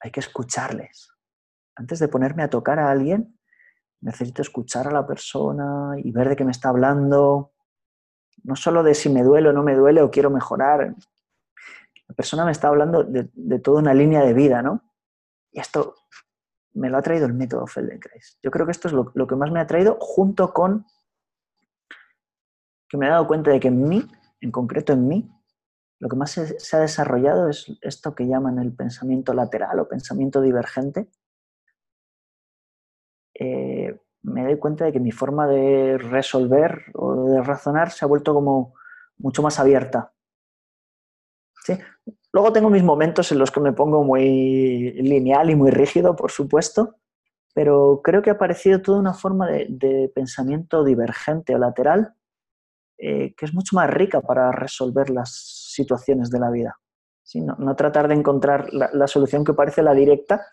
[0.00, 1.10] hay que escucharles.
[1.74, 3.38] Antes de ponerme a tocar a alguien,
[4.00, 7.52] necesito escuchar a la persona y ver de qué me está hablando,
[8.44, 10.94] no solo de si me duele o no me duele o quiero mejorar.
[12.08, 14.82] La persona me está hablando de, toda una línea de vida, ¿no?
[15.52, 15.94] Y esto
[16.74, 18.38] me lo ha traído el método Feldenkrais.
[18.42, 20.86] Yo creo que esto es lo, que más me ha traído junto con
[22.88, 24.10] que me he dado cuenta de que en mí,
[24.40, 25.30] en concreto en mí,
[26.00, 30.40] lo que más se, ha desarrollado es esto que llaman el pensamiento lateral o pensamiento
[30.40, 31.08] divergente,
[33.34, 38.08] eh, me doy cuenta de que mi forma de resolver o de razonar se ha
[38.08, 38.74] vuelto como
[39.16, 40.12] mucho más abierta.
[41.64, 41.78] ¿Sí?
[42.32, 46.30] Luego tengo mis momentos en los que me pongo muy lineal y muy rígido, por
[46.30, 46.96] supuesto,
[47.54, 52.14] pero creo que ha aparecido toda una forma de, pensamiento divergente o lateral
[52.98, 55.30] eh, que es mucho más rica para resolver las
[55.72, 56.76] situaciones de la vida.
[57.22, 57.40] ¿Sí?
[57.40, 60.46] No, tratar de encontrar la solución que parece la directa,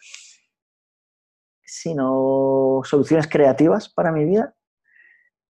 [1.63, 4.53] sino soluciones creativas para mi vida,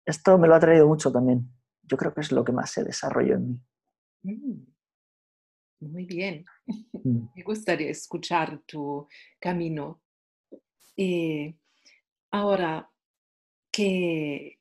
[0.06, 1.50] esto me lo ha traído mucho también.
[1.82, 3.62] Yo creo que es lo que más se desarrolló en mí.
[4.22, 4.66] Mm,
[5.80, 6.44] muy bien.
[6.92, 7.28] Mm.
[7.36, 9.08] Me gustaría escuchar tu
[9.40, 10.02] camino.
[10.96, 11.56] Eh,
[12.30, 12.90] ahora,
[13.70, 14.60] ¿qué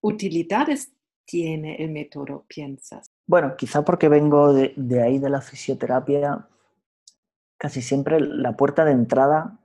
[0.00, 0.92] utilidades
[1.24, 3.10] tiene el método, piensas?
[3.26, 6.48] Bueno, quizá porque vengo de, ahí de la fisioterapia,
[7.56, 9.58] casi siempre la puerta de entrada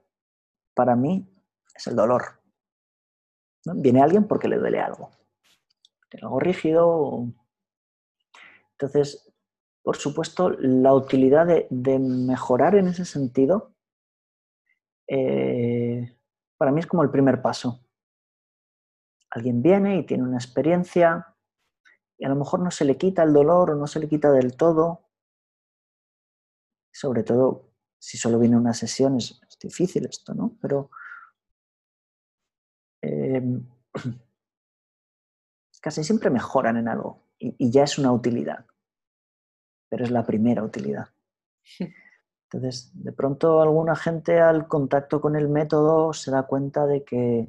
[0.74, 1.28] para mí
[1.74, 2.40] es el dolor.
[3.64, 5.10] Viene alguien porque le duele algo.
[6.22, 7.26] Algo rígido.
[8.72, 9.30] Entonces,
[9.82, 13.74] por supuesto, la utilidad de, mejorar en ese sentido,
[15.06, 16.16] eh,
[16.56, 17.84] para mí es como el primer paso.
[19.30, 21.29] Alguien viene y tiene una experiencia
[22.20, 24.30] y a lo mejor no se le quita el dolor o no se le quita
[24.30, 25.08] del todo.
[26.92, 30.56] Sobre todo si solo viene una sesión es, es difícil esto, ¿no?
[30.60, 30.90] Pero
[33.02, 33.66] Em,
[35.80, 38.66] casi siempre mejoran en algo y, ya es una utilidad,
[39.88, 41.08] pero es la primera utilidad.
[42.52, 47.48] Entonces, de pronto alguna gente al contacto con el método se da cuenta de que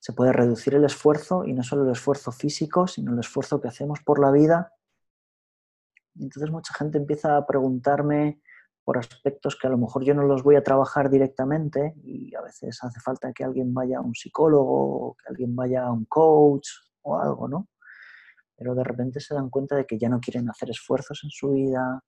[0.00, 3.68] se puede reducir el esfuerzo y no solo el esfuerzo físico, sino el esfuerzo que
[3.68, 4.72] hacemos por la vida.
[6.18, 8.40] entonces mucha gente empieza a preguntarme
[8.82, 12.40] por aspectos que a lo mejor yo no los voy a trabajar directamente y a
[12.40, 16.68] veces hace falta que alguien vaya a un psicólogo que alguien vaya a un coach
[17.02, 17.68] o algo, ¿no?
[18.56, 21.50] Pero de repente se dan cuenta de que ya no quieren hacer esfuerzos en su
[21.52, 22.02] vida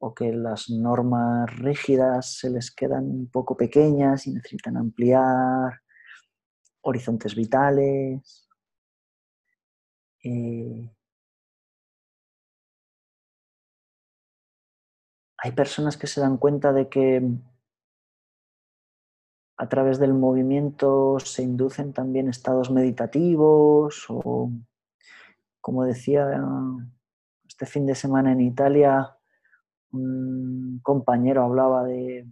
[0.00, 5.80] o que las normas rígidas se les quedan un poco pequeñas y necesitan ampliar
[6.82, 8.48] horizontes vitales.
[10.22, 10.90] Eh,
[15.38, 17.22] hay personas que se dan cuenta de que
[19.56, 24.50] a través del movimiento se inducen también estados meditativos o
[25.60, 26.26] como decía
[27.46, 29.16] este fin de semana en Italia,
[29.92, 32.26] un compañero hablaba de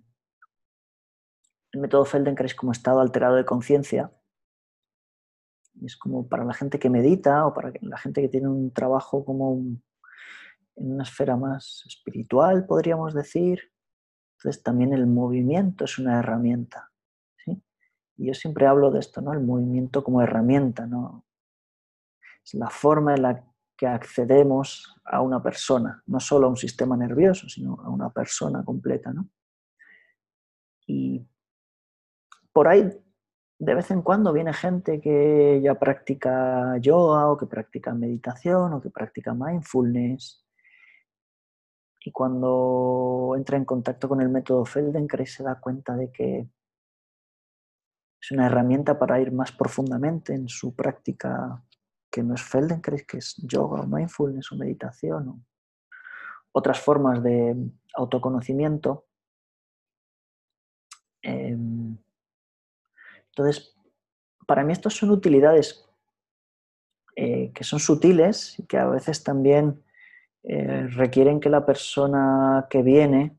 [1.72, 4.10] el método Feldenkrais como estado alterado de conciencia.
[5.84, 9.24] Es como para la gente que medita o para la gente que tiene un trabajo
[9.24, 9.54] como
[10.76, 13.72] en una esfera más espiritual, podríamos decir.
[14.36, 16.90] Entonces también el movimiento es una herramienta.
[18.18, 19.32] Y yo siempre hablo de esto, ¿no?
[19.32, 21.24] El movimiento como herramienta, ¿no?
[22.44, 23.44] Es la forma en la
[23.76, 28.64] que accedemos a una persona, no solo a un sistema nervioso, sino a una persona
[28.64, 29.28] completa, ¿no?
[30.84, 31.24] Y
[32.52, 32.90] por ahí
[33.58, 38.80] de vez en cuando viene gente que ya practica yoga o que practica meditación o
[38.80, 40.44] que practica mindfulness.
[42.00, 46.48] Y cuando entra en contacto con el método Feldenkrais se da cuenta de que
[48.20, 51.62] es una herramienta para ir más profundamente en su práctica
[52.10, 55.40] que no es Feldenkrais, que es yoga o mindfulness o meditación o
[56.52, 57.56] otras formas de
[57.94, 59.06] autoconocimiento.
[61.22, 61.77] Em,
[63.38, 63.72] entonces,
[64.46, 65.88] para mí estos son utilidades
[67.14, 69.84] eh, que son sutiles y que a veces también
[70.42, 73.38] eh, requieren que la persona que viene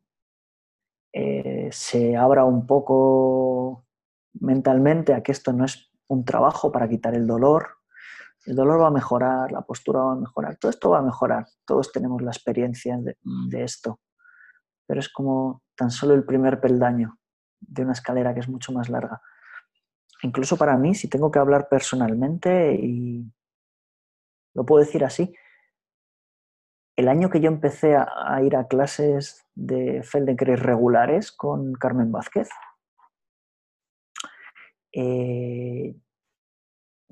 [1.12, 3.86] eh, se abra un poco
[4.40, 7.68] mentalmente a que esto no es un trabajo para quitar el dolor.
[8.46, 11.46] El dolor va a mejorar, la postura va a mejorar, todo esto va a mejorar.
[11.66, 14.00] Todos tenemos la experiencia de esto,
[14.88, 17.18] pero es como tan solo el primer peldaño
[17.60, 19.22] de una escalera que es mucho más larga
[20.22, 23.32] incluso para mí, si tengo que hablar personalmente, y
[24.54, 25.34] lo puedo decir así,
[26.96, 32.50] el año que yo empecé a, ir a clases de Feldenkrais regulares con Carmen Vázquez,
[34.92, 35.96] eh,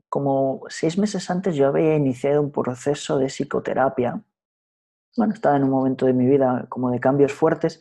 [0.10, 4.22] como seis meses antes yo había iniciado un proceso de psicoterapia.
[5.16, 7.80] Bueno, estaba en un momento de mi vida como de cambios fuertes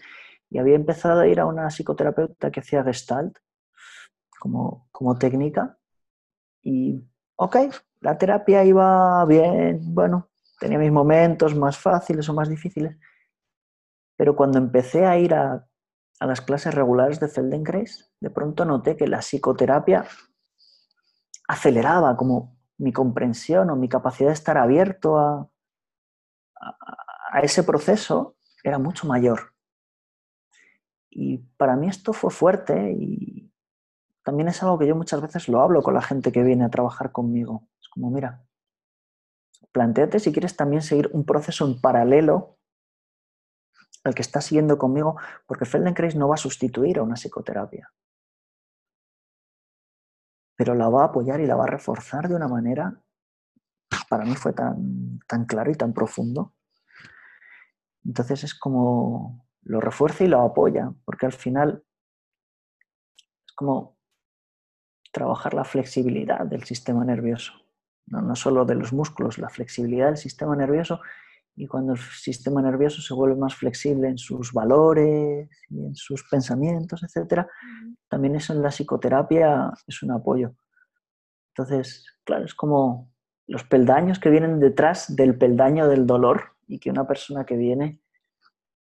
[0.50, 3.38] y había empezado a ir a una psicoterapeuta que hacía gestalt
[4.38, 5.78] como, como técnica.
[6.62, 7.04] Y,
[7.36, 7.56] ok,
[8.00, 12.96] la terapia iba bien, bueno, tenía mis momentos más fáciles o más difíciles,
[14.16, 15.66] pero cuando empecé a ir a,
[16.20, 20.06] a las clases regulares de Feldenkrais, de pronto noté que la psicoterapia
[21.48, 25.50] aceleraba como mi comprensión o mi capacidad de estar abierto a,
[26.60, 26.76] a,
[27.32, 29.52] a ese proceso era mucho mayor.
[31.10, 33.35] Y para mí esto fue fuerte y,
[34.26, 36.68] también es algo que yo muchas veces lo hablo con la gente que viene a
[36.68, 37.68] trabajar conmigo.
[37.80, 38.44] Es como, mira,
[39.70, 42.58] planteate si quieres también seguir un proceso en paralelo
[44.02, 47.92] al que estás siguiendo conmigo, porque Feldenkrais no va a sustituir a una psicoterapia,
[50.56, 53.00] pero la va a apoyar y la va a reforzar de una manera,
[54.08, 56.52] para mí fue tan, tan claro y tan profundo.
[58.04, 61.84] Entonces es como lo refuerza y lo apoya, porque al final
[63.46, 63.95] es como
[65.16, 67.54] trabajar la flexibilidad del sistema nervioso,
[68.08, 71.00] no, solo de los músculos, la flexibilidad del sistema nervioso
[71.54, 76.28] y cuando el sistema nervioso se vuelve más flexible en sus valores y en sus
[76.28, 77.46] pensamientos, etc.,
[78.08, 80.54] también eso en la psicoterapia es un apoyo.
[81.54, 83.10] Entonces, claro, es como
[83.46, 88.02] los peldaños que vienen detrás del peldaño del dolor y que una persona que viene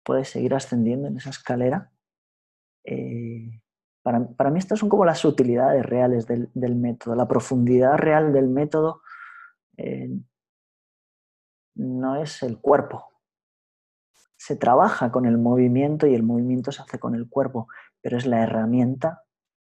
[0.04, 1.92] puede seguir ascendiendo en esa escalera.
[2.86, 3.23] Eh,
[4.04, 7.16] para, mí estas son como las utilidades reales del, método.
[7.16, 9.02] La profundidad real del método
[9.78, 10.10] eh,
[11.76, 13.10] no es el cuerpo.
[14.36, 17.70] Se trabaja con el movimiento y el movimiento se hace con el cuerpo,
[18.02, 19.24] pero es la herramienta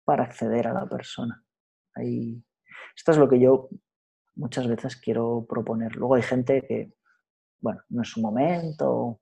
[0.04, 1.44] para acceder a la persona.
[1.94, 3.68] esto es lo que yo
[4.36, 5.96] muchas veces quiero proponer.
[5.96, 6.94] Luego hay gente que,
[7.60, 9.20] bueno, no es su momento,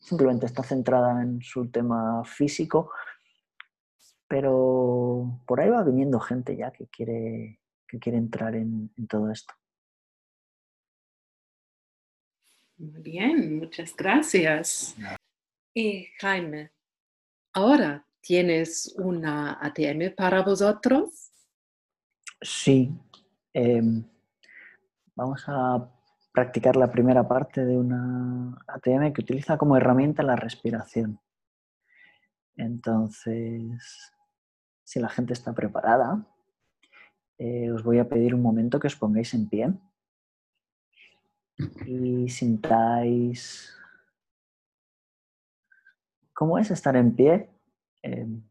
[0.00, 2.90] simplemente está centrada en su tema físico
[4.28, 9.54] pero por ahí va viniendo gente ya que quiere, que quiere entrar en, todo esto.
[12.76, 14.96] Muy bien, muchas gracias.
[15.74, 16.72] Y Jaime,
[17.52, 21.30] ahora tienes una ATM para vosotros.
[22.40, 22.90] Sí.
[23.52, 24.04] Em,
[25.14, 25.88] vamos a
[26.32, 31.20] practicar la primera parte de una ATM que utiliza como herramienta la respiración.
[32.56, 34.13] Entonces,
[34.84, 36.26] si la gente está preparada,
[37.38, 39.74] eh, os voy a pedir un momento que os pongáis en pie
[41.86, 43.72] y sintáis
[46.32, 47.50] cómo es estar en pie.
[48.02, 48.42] Em,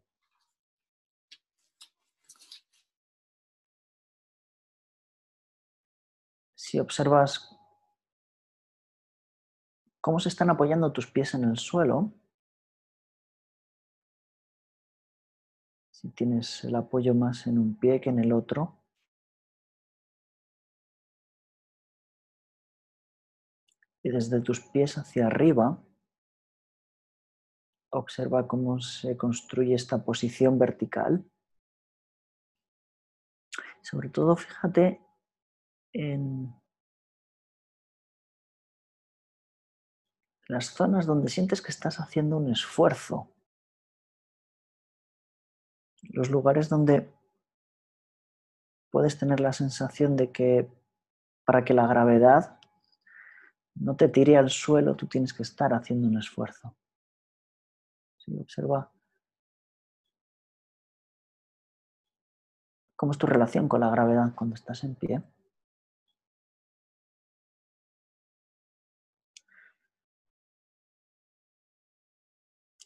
[6.54, 7.54] si observas
[10.00, 12.12] cómo se están apoyando tus pies en el suelo.
[16.12, 18.78] Tienes el apoyo más en un pie que en el otro.
[24.02, 25.82] Y desde tus pies hacia arriba,
[27.90, 31.24] observa cómo se construye esta posición vertical.
[33.80, 35.00] Sobre todo, fíjate
[35.92, 36.54] en
[40.48, 43.33] las zonas donde sientes que estás haciendo un esfuerzo.
[46.10, 47.12] Los lugares donde
[48.90, 50.70] puedes tener la sensación de que
[51.44, 52.58] para que la gravedad
[53.74, 56.76] no te tire al suelo, tú tienes que estar haciendo un esfuerzo.
[58.40, 58.90] observa
[62.96, 65.22] cómo es tu relación con la gravedad cuando estás en pie.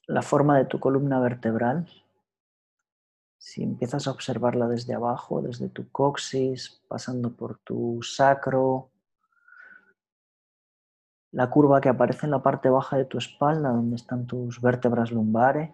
[0.08, 1.86] la forma de tu columna vertebral,
[3.58, 8.92] si empiezas a observarla desde abajo, desde tu coxis, pasando por tu sacro,
[11.32, 15.10] la curva que aparece en la parte baja de tu espalda, donde están tus vértebras
[15.10, 15.72] lumbares.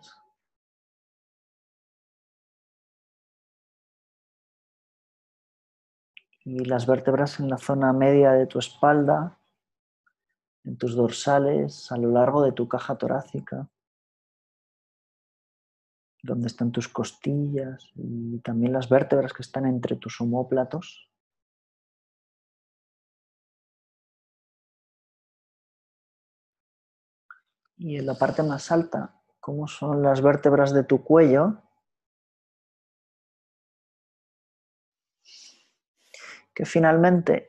[6.43, 9.39] Y las vértebras en la zona media de tu espalda,
[10.65, 13.69] en tus dorsales, a lo largo de tu caja torácica
[16.25, 21.11] donde están tus costillas y también las vértebras que están entre tus homóplatos.
[27.77, 31.63] Y en la parte más alta, cómo son las vértebras de tu cuello.
[36.55, 37.49] Que finalmente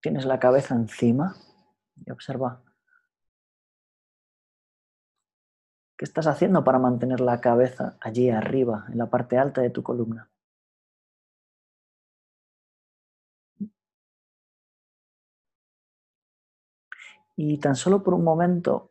[0.00, 1.36] tienes la cabeza encima
[1.96, 2.62] y observa
[6.02, 9.84] ¿Qué estás haciendo para mantener la cabeza allí arriba, en la parte alta de tu
[9.84, 10.28] columna?
[17.36, 18.90] Y tan solo por un momento,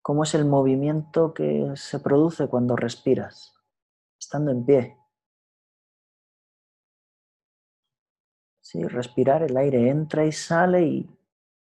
[0.00, 3.52] ¿cómo es el movimiento que se produce cuando respiras,
[4.18, 4.96] estando en pie?
[8.62, 11.10] Sí, respirar, el aire entra y sale y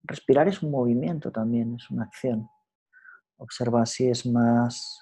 [0.03, 2.47] respirar es un movimiento también, es una acción.
[3.41, 4.99] Observa si es más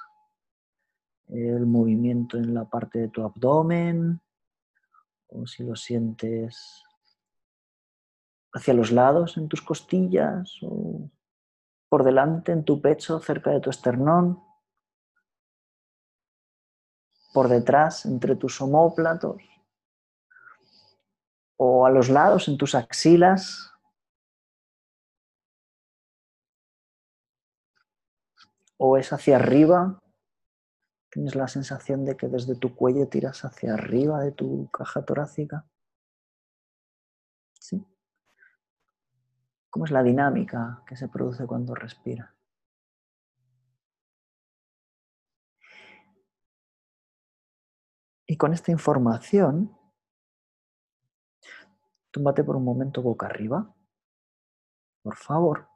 [1.28, 4.22] el movimiento en la parte de tu abdomen
[5.28, 6.82] o si lo sientes
[8.54, 11.12] hacia los lados en tus costillas o
[11.90, 14.42] por delante en tu pecho cerca de tu esternón,
[17.34, 19.44] por detrás entre tus homóplatos
[21.58, 23.69] o a los lados en tus axilas
[28.80, 30.00] o es hacia arriba.
[31.12, 35.66] Tienes la sensación de que desde tu cuello tiras hacia arriba de tu caja torácica.
[37.60, 37.86] ¿Sí?
[39.70, 42.36] ¿Cómo es la dinámica que se produce cuando respira?
[48.26, 49.76] Y con esta información,
[52.12, 53.76] túmbate por un momento boca arriba,
[55.02, 55.69] por favor.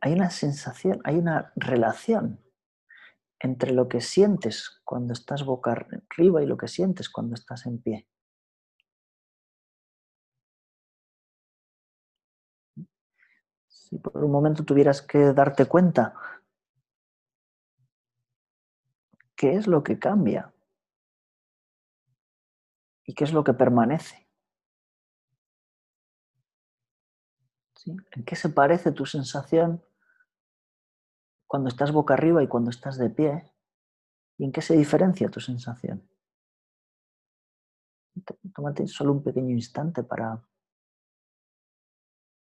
[0.00, 2.40] Hay una sensación, hay una relación
[3.38, 7.80] entre lo que sientes cuando estás boca arriba y lo que sientes cuando estás en
[7.80, 8.06] pie.
[13.68, 16.14] Si por un momento tuvieras que darte cuenta
[19.40, 20.52] qué es lo que cambia
[23.06, 24.28] y qué es lo que permanece.
[27.86, 29.82] ¿En qué se parece tu sensación
[31.46, 33.50] cuando estás boca arriba y cuando estás de pie?
[34.36, 36.06] ¿Y en qué se diferencia tu sensación?
[38.54, 40.46] Tómate solo un pequeño instante para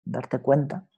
[0.03, 0.89] darte cuenta.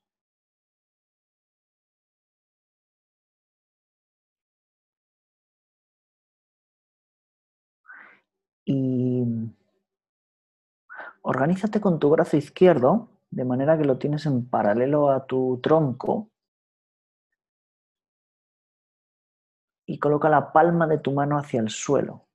[8.65, 9.23] Y
[11.21, 16.29] organízate con tu brazo izquierdo de manera que lo tienes en paralelo a tu tronco
[19.85, 22.25] y coloca la palma de tu mano hacia el suelo.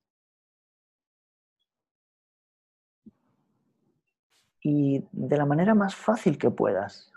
[4.60, 7.12] Y de la manera más fácil que puedas,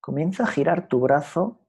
[0.00, 1.63] comienza a girar tu brazo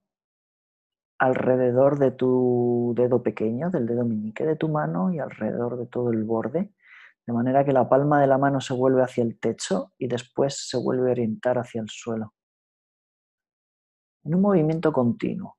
[1.18, 6.12] alrededor de tu dedo pequeño, del dedo meñique de tu mano y alrededor de todo
[6.12, 6.74] el borde,
[7.26, 10.68] de manera que la palma de la mano se vuelve hacia el techo y después
[10.70, 12.34] se vuelve a orientar hacia el suelo.
[14.24, 15.58] En un movimiento continuo,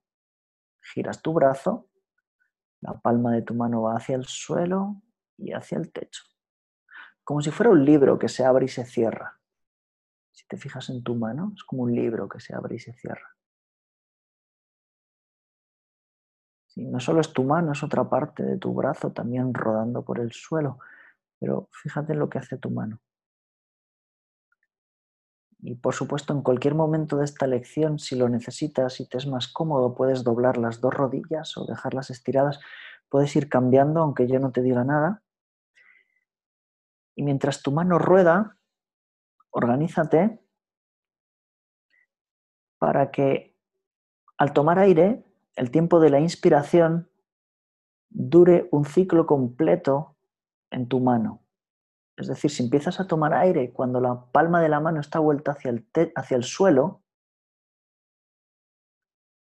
[0.81, 1.89] giras tu brazo,
[2.81, 5.03] la palma de tu mano va hacia el suelo
[5.39, 6.23] y hacia el techo,
[7.25, 9.41] como si fuera un libro que se abre y se cierra.
[10.33, 12.93] Si te fijas en tu mano, es como un libro que se abre y se
[12.93, 13.36] cierra.
[16.77, 20.33] No solo es tu mano, es otra parte de tu brazo también rodando por el
[20.33, 20.79] suelo,
[21.41, 23.01] pero fíjate en lo que hace tu mano.
[25.61, 29.27] Y por supuesto, en cualquier momento de esta lección, si lo necesitas y te es
[29.27, 32.61] más cómodo, puedes doblar las dos rodillas o dejarlas estiradas.
[33.09, 35.23] Puedes ir cambiando, aunque yo no te diga nada.
[37.17, 38.59] Y mientras tu mano rueda,
[39.51, 40.39] organízate
[42.79, 43.57] para que
[44.39, 45.26] al tomar aire
[45.57, 47.11] el tiempo de la inspiración
[48.11, 50.17] dure un ciclo completo
[50.71, 51.43] en tu mano.
[52.17, 55.53] Es decir, si empiezas a tomar aire cuando la palma de la mano está vuelta
[55.53, 57.03] hacia el, hacia el suelo,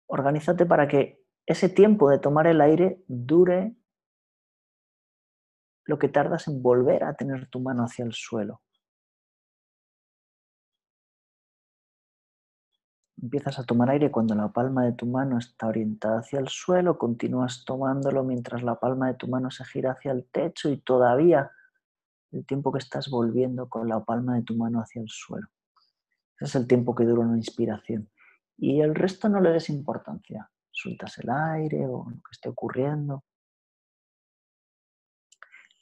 [0.07, 3.75] organízate para que ese tiempo de tomar el aire dure
[5.85, 8.62] lo que tardas en volver a tener tu mano hacia el suelo.
[13.23, 16.97] Empiezas a tomar aire cuando la palma de tu mano está orientada hacia el suelo,
[16.97, 21.49] continúas tomándolo mientras la palma de tu mano se gira hacia el techo y todavía
[22.33, 25.47] el tiempo que estás volviendo con la palma de tu mano hacia el suelo.
[26.37, 28.11] Ese es el tiempo que dura una inspiración.
[28.57, 30.51] Y el resto no le des importancia.
[30.69, 33.23] Sueltas el aire o lo que esté ocurriendo.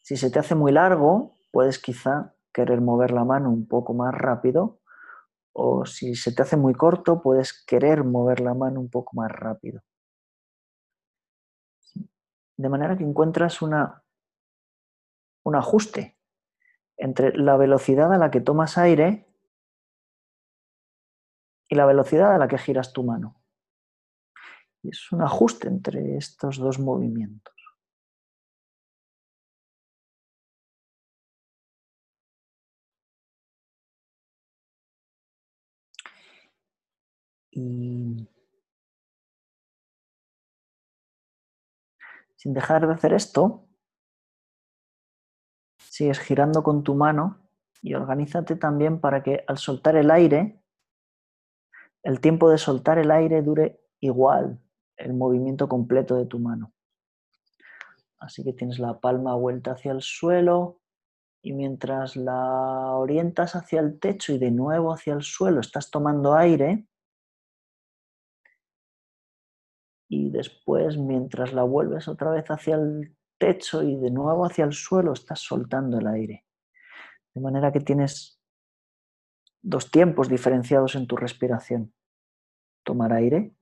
[0.02, 4.14] Si se te hace muy largo, puedes quizá querer mover la mano un poco más
[4.14, 4.81] rápido
[5.54, 9.32] o si se te hace muy corto, puedes querer mover la mano un poco más
[9.32, 9.82] rápido.
[12.58, 14.04] De manera que encuentras una,
[15.44, 16.18] un ajuste
[16.98, 19.28] entre la velocidad a la que tomas aire
[21.68, 23.42] y la velocidad a la que giras tu mano.
[24.84, 27.61] Y es un ajuste entre estos dos movimientos.
[42.36, 43.68] Sin dejar de hacer esto,
[45.78, 47.38] sigues girando con tu mano
[47.82, 50.64] y organízate también para que al soltar el aire,
[52.04, 54.60] el tiempo de soltar el aire dure igual
[54.98, 56.74] el movimiento completo de tu mano.
[58.20, 60.80] Así que tienes la palma vuelta hacia el suelo
[61.42, 66.36] y mientras la orientas hacia el techo y de nuevo hacia el suelo, estás tomando
[66.36, 66.88] aire,
[70.14, 74.74] y después mientras la vuelves otra vez hacia el techo y de nuevo hacia el
[74.74, 76.46] suelo, estás soltando el aire.
[77.34, 78.38] De manera que tienes
[79.62, 81.94] dos tiempos diferenciados en tu respiración.
[82.84, 83.56] Tomar aire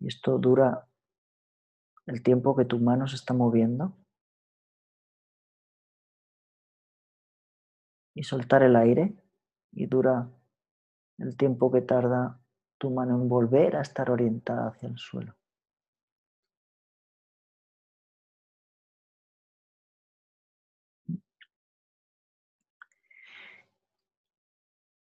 [0.00, 0.88] y esto dura
[2.06, 3.96] el tiempo que tu mano se está moviendo.
[8.16, 9.14] Y soltar el aire
[9.70, 10.28] y dura
[11.18, 12.43] el tiempo que tarda
[12.78, 15.34] tu mano en volver a estar orientada hacia el suelo.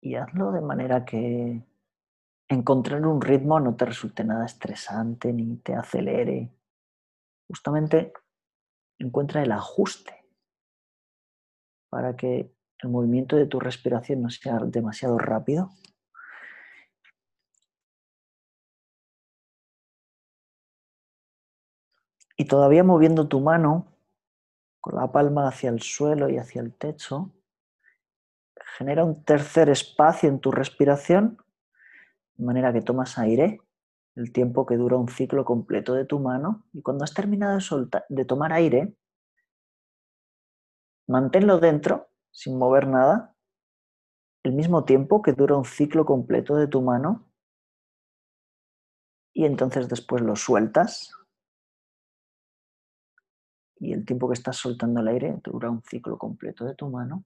[0.00, 1.64] Y hazlo de manera que
[2.48, 6.52] encontrar un ritmo no te resulte nada estresante ni te acelere.
[7.48, 8.12] Justamente
[8.98, 10.24] encuentra el ajuste
[11.88, 15.70] para que el movimiento de tu respiración no sea demasiado rápido
[22.36, 23.86] Y todavía moviendo tu mano
[24.80, 27.32] con la palma hacia el suelo y hacia el techo,
[28.76, 31.38] genera un tercer espacio en tu respiración,
[32.34, 33.62] de manera que tomas aire,
[34.14, 38.02] el tiempo que dura un ciclo completo de tu mano, y cuando has terminado de,
[38.08, 38.96] de tomar aire,
[41.08, 43.34] manténlo dentro, sin mover nada,
[44.44, 47.28] el mismo tiempo que dura un ciclo completo de tu mano,
[49.32, 51.10] y entonces después lo sueltas
[53.78, 57.24] y el tiempo que estás soltando el aire dura un ciclo completo de tu mano.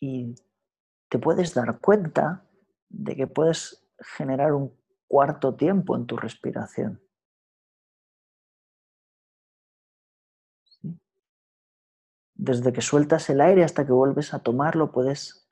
[0.00, 0.34] y
[1.08, 2.44] te puedes dar cuenta
[2.90, 3.84] de que puedes
[4.16, 4.72] generar un
[5.08, 7.03] cuarto tiempo en tu respiración.
[12.44, 15.50] Desde que sueltas el aire hasta que vuelves a tomarlo, puedes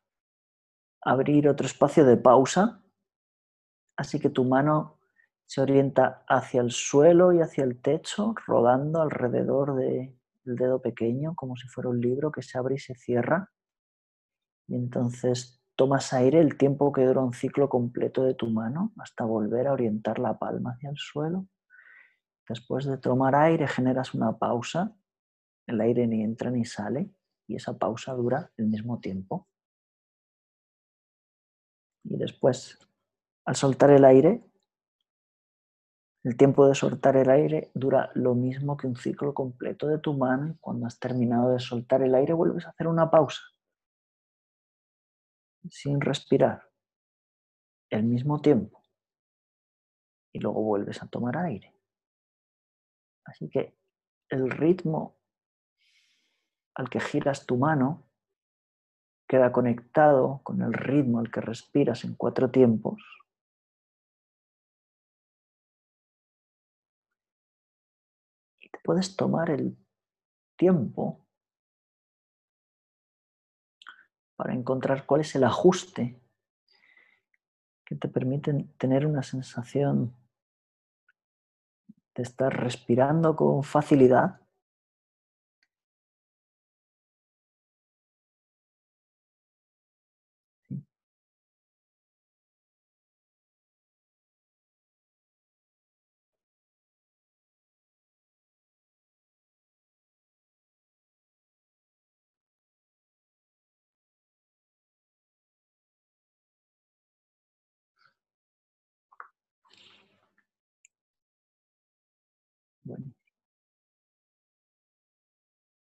[1.01, 2.83] abrir otro espacio de pausa,
[3.97, 4.99] así que tu mano
[5.47, 11.57] se orienta hacia el suelo y hacia el techo, rodando alrededor del dedo pequeño, como
[11.57, 13.51] si fuera un libro que se abre y se cierra.
[14.69, 19.25] Y entonces tomas aire el tiempo que dura un ciclo completo de tu mano hasta
[19.25, 21.47] volver a orientar la palma hacia el suelo.
[22.47, 24.95] Después de tomar aire generas una pausa,
[25.73, 27.11] el aire ni entra ni sale
[27.47, 29.49] y esa pausa dura el mismo tiempo.
[32.05, 32.79] Y después,
[33.45, 34.45] al soltar el aire,
[36.25, 40.15] el tiempo de soltar el aire dura lo mismo que un ciclo completo de tu
[40.15, 40.57] mano.
[40.61, 43.43] Cuando has terminado de soltar el aire, vuelves a hacer una pausa
[45.69, 46.69] sin respirar
[47.91, 48.83] el mismo tiempo
[50.33, 51.75] y luego vuelves a tomar aire.
[53.25, 53.77] Así que
[54.29, 55.19] el ritmo
[56.75, 58.05] al que giras tu mano
[59.33, 63.03] queda conectado con el ritmo al que respiras en cuatro tiempos.
[68.61, 69.77] Y te puedes tomar el
[70.57, 71.27] tiempo
[74.37, 76.21] para encontrar cuál es el ajuste
[77.87, 80.15] que te permite tener una sensación
[82.15, 84.42] de estar respirando con facilidad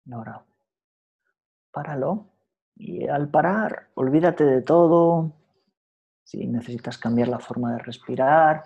[0.05, 0.45] Y ahora,
[1.73, 2.27] páralo.
[2.77, 5.33] Y al parar, olvídate de todo.
[6.25, 8.65] Si necesitas cambiar la forma de respirar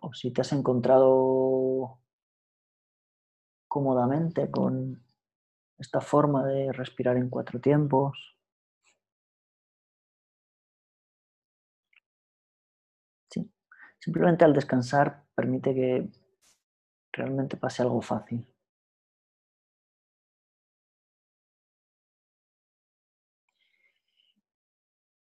[0.00, 1.98] o si te has encontrado
[3.66, 5.02] cómodamente con
[5.78, 8.38] esta forma de respirar en cuatro tiempos.
[14.00, 16.08] Simplemente al descansar permite que
[17.18, 18.46] realmente pase algo fácil.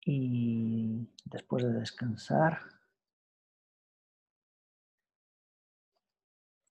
[0.04, 2.60] Y después de descansar,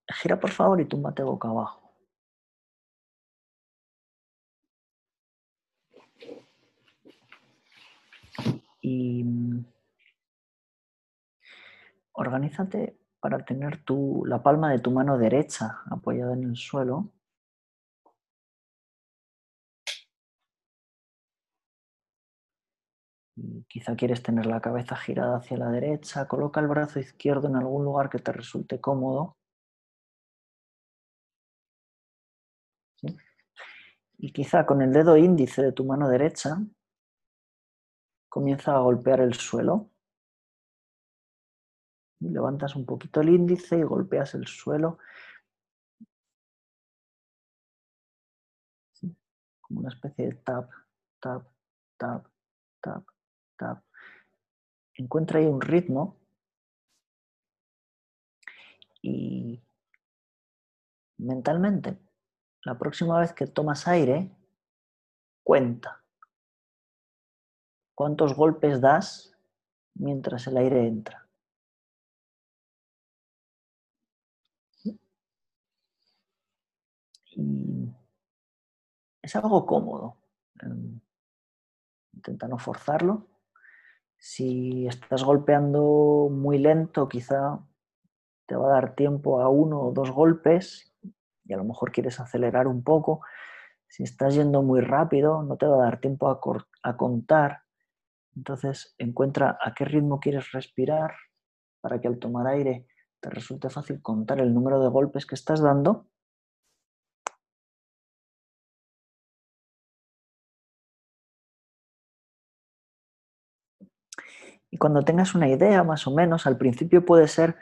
[0.08, 1.92] gira por favor y túmbate boca abajo.
[8.82, 9.64] Y mm,
[12.12, 17.10] organízate para tener tu, la palma de tu mano derecha apoyada en el suelo.
[23.68, 26.26] Quizá quieres tener la cabeza girada hacia la derecha.
[26.28, 29.36] Coloca el brazo izquierdo en algún lugar que te resulte cómodo.
[34.18, 36.58] Y quizá con el dedo índice de tu mano derecha
[38.28, 39.89] comienza a golpear el suelo
[42.20, 44.98] levantas un poquito el índice y golpeas el suelo.
[49.60, 50.70] Como una especie de tap,
[51.20, 51.46] tap,
[51.96, 52.26] tap,
[52.80, 53.04] tap,
[53.56, 53.84] tap.
[54.94, 56.16] Encuentra ahí un ritmo
[59.02, 59.62] y
[61.18, 61.98] mentalmente,
[62.64, 64.30] la próxima vez que tomas aire,
[65.42, 66.02] cuenta
[67.94, 69.34] cuántos golpes das
[69.94, 71.29] mientras el aire entra.
[79.22, 80.16] Es algo cómodo.
[80.62, 81.00] Em,
[82.14, 83.26] intenta no forzarlo.
[84.18, 87.58] Si estás golpeando muy lento, quizá
[88.46, 90.92] te va a dar tiempo a uno o dos golpes
[91.44, 93.20] y a lo mejor quieres acelerar un poco.
[93.88, 97.62] Si estás yendo muy rápido, no te va a dar tiempo a contar.
[98.36, 101.14] Entonces encuentra a qué ritmo quieres respirar
[101.80, 102.86] para que al tomar aire
[103.20, 106.06] te resulte fácil contar el número de golpes que estás dando
[114.70, 117.56] Y cuando tengas una idea, más o menos, al principio puede ser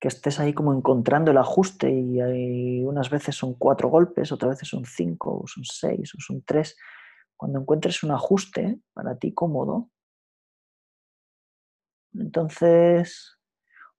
[0.00, 4.68] que estés ahí como encontrando el ajuste y unas veces son cuatro golpes, otras veces
[4.68, 6.78] son cinco, o son seis, o son tres.
[7.36, 9.90] Cuando encuentres un ajuste para ti cómodo,
[12.14, 13.38] entonces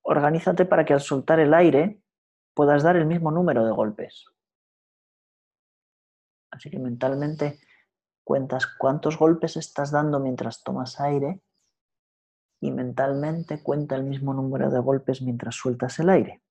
[0.01, 2.01] organízate para que al soltar el aire
[2.55, 4.25] puedas dar el mismo número de golpes.
[6.49, 7.59] Así que mentalmente
[8.23, 11.41] cuentas cuántos golpes estás dando mientras tomas aire
[12.61, 16.41] y mentalmente cuenta el mismo número de golpes mientras sueltas el aire.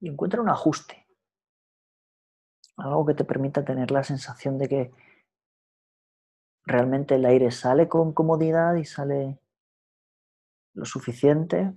[0.00, 1.06] Y encuentra un ajuste,
[2.76, 4.92] algo que te permita tener la sensación de que
[6.64, 9.38] realmente el aire sale con comodidad y sale
[10.74, 11.72] lo suficiente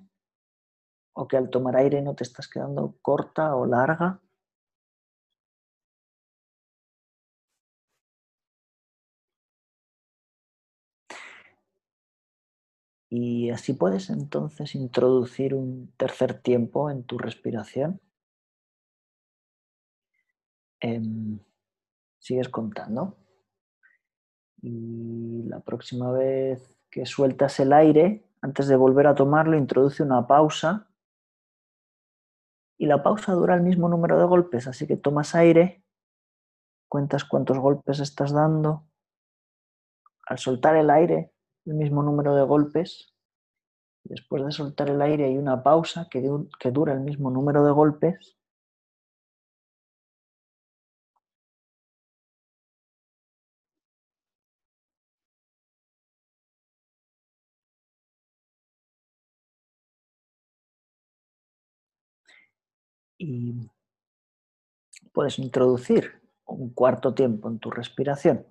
[1.16, 4.20] o que al tomar aire no te estás quedando corta o larga.
[13.09, 18.01] Y así puedes entonces introducir un tercer tiempo en tu respiración.
[20.82, 21.39] Em,
[22.20, 23.16] sigues contando.
[24.61, 30.28] Y la próxima vez que sueltas el aire, antes de volver a tomarlo, introduce una
[30.28, 30.89] pausa
[32.78, 35.84] y la pausa dura el mismo número de golpes, así que tomas aire,
[36.89, 38.88] cuentas cuántos golpes estás dando,
[40.28, 41.32] al soltar el aire,
[41.65, 43.13] el mismo número de golpes,
[44.03, 46.21] después de soltar el aire hay una pausa que,
[46.71, 48.38] dura el mismo número de golpes,
[63.26, 63.71] y
[65.11, 68.45] puedes introducir un cuarto tiempo en tu respiración.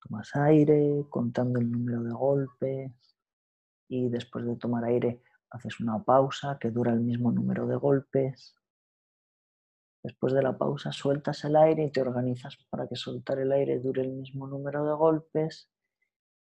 [0.00, 2.92] Tomas aire contando el número de golpes
[3.88, 8.54] y después de tomar aire haces una pausa que dura el mismo número de golpes.
[10.04, 13.80] Después de la pausa sueltas el aire y te organizas para que soltar el aire
[13.80, 15.68] dure el mismo número de golpes.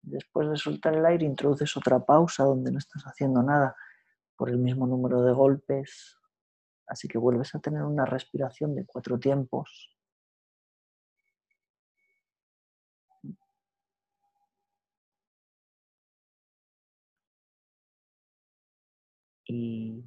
[0.03, 3.75] Después de soltar el aire introduces otra pausa donde no estás haciendo nada
[4.35, 6.17] por el mismo número de golpes
[6.87, 9.93] Así que vuelves a tener una respiración de cuatro tiempos.
[19.49, 20.03] Y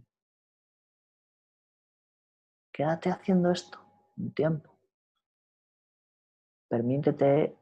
[2.72, 3.78] quédate haciendo esto
[4.16, 4.70] un tiempo.
[6.68, 7.56] Permítete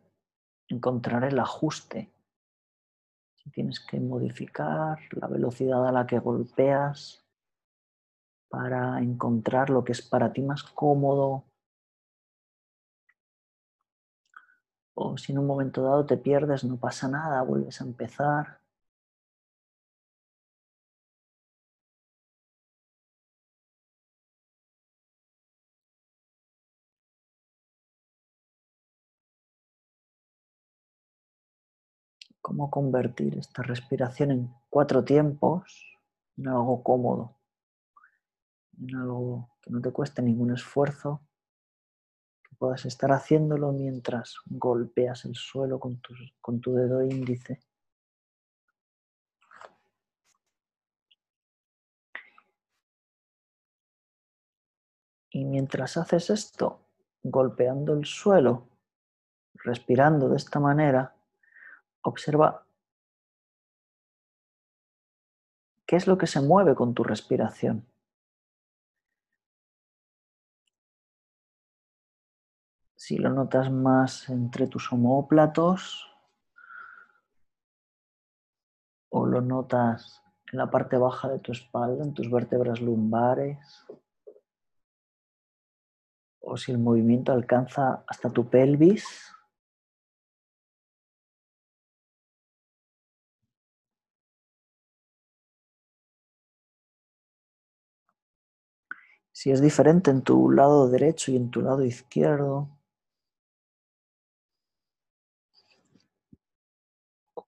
[0.68, 2.12] encontrar el ajuste.
[3.36, 7.27] Si tienes que modificar la velocidad a la que golpeas,
[8.48, 11.44] para encontrar lo que es para ti más cómodo.
[14.94, 18.60] O si en un momento dado te pierdes, no pasa nada, vuelves a empezar.
[32.40, 35.84] cómo convertir esta respiración en cuatro tiempos
[36.38, 37.37] en algo cómodo
[38.80, 41.22] en algo que no te cueste ningún esfuerzo,
[42.42, 47.60] que puedas estar haciéndolo mientras golpeas el suelo con tu, con tu dedo índice.
[55.30, 56.80] Y mientras haces esto,
[57.22, 58.68] golpeando el suelo,
[59.54, 61.14] respirando de esta manera,
[62.02, 62.66] observa
[65.86, 67.86] qué es lo que se mueve con tu respiración.
[73.08, 76.06] Si lo notas más entre tus homóplatos
[79.10, 83.58] o lo notas en la parte baja de tu espalda, en tus vértebras lumbares,
[86.40, 89.06] o si el movimiento alcanza hasta tu pelvis.
[99.32, 102.77] Si es diferente en tu lado derecho y en tu lado izquierdo,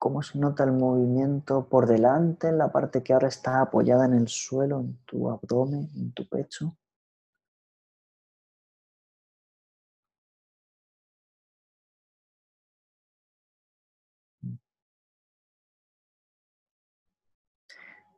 [0.01, 4.14] cómo se nota el movimiento por delante, en la parte que ahora está apoyada en
[4.14, 6.74] el suelo, en tu abdomen, en tu pecho.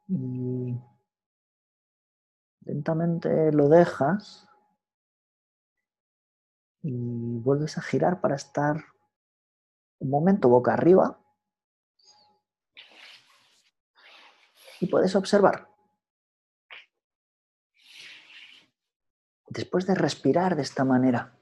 [0.08, 0.78] Y
[2.64, 4.46] lentamente lo dejas
[6.82, 8.84] y vuelves a girar para estar
[9.98, 11.21] un momento boca arriba
[14.82, 15.68] Y puedes observar.
[19.48, 21.38] Después de respirar de esta manera,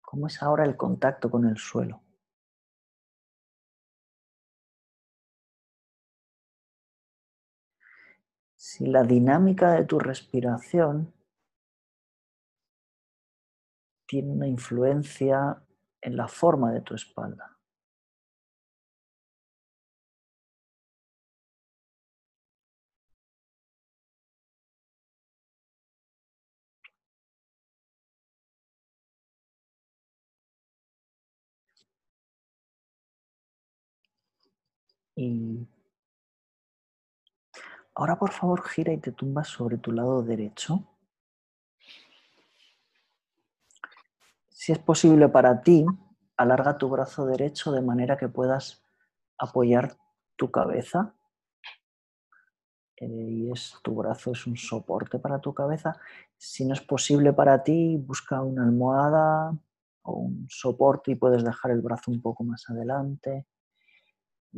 [0.00, 2.02] ¿cómo es ahora el contacto con el suelo?
[8.54, 11.12] Si la dinámica de tu respiración
[14.06, 15.62] tiene una influencia
[16.00, 17.55] en la forma de tu espalda.
[35.16, 35.66] Y
[37.94, 40.84] ahora por favor gira y te tumbas sobre tu lado derecho.
[44.48, 45.86] Si es posible para ti,
[46.36, 48.84] alarga tu brazo derecho de manera que puedas
[49.38, 49.96] apoyar
[50.36, 51.14] tu cabeza.
[52.98, 55.98] Eh, y es, tu brazo es un soporte para tu cabeza.
[56.36, 59.56] Si no es posible para ti, busca una almohada
[60.02, 63.46] o un soporte y puedes dejar el brazo un poco más adelante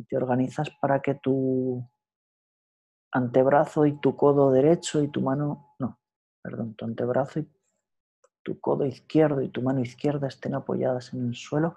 [0.05, 1.89] te organizas para que tu
[3.13, 5.99] antebrazo y tu codo derecho y tu mano, no,
[6.43, 7.49] perdón, tu antebrazo y
[8.43, 11.77] tu codo izquierdo y tu mano izquierda estén apoyadas en el suelo,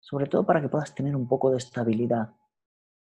[0.00, 2.34] sobre todo para que puedas tener un poco de estabilidad.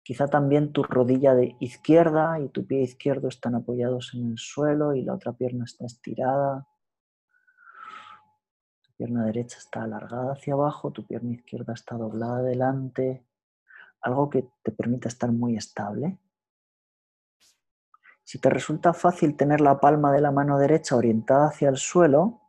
[0.03, 4.95] Quizá también tu rodilla de izquierda y tu pie izquierdo están apoyados en el suelo
[4.95, 6.69] y la otra pierna está estirada.
[8.83, 13.25] Tu pierna derecha está alargada hacia abajo, tu pierna izquierda está doblada adelante
[14.05, 16.19] algo que te permita estar muy estable.
[18.23, 22.41] Si te resulta fácil tener la palma de la mano derecha orientada hacia el suelo,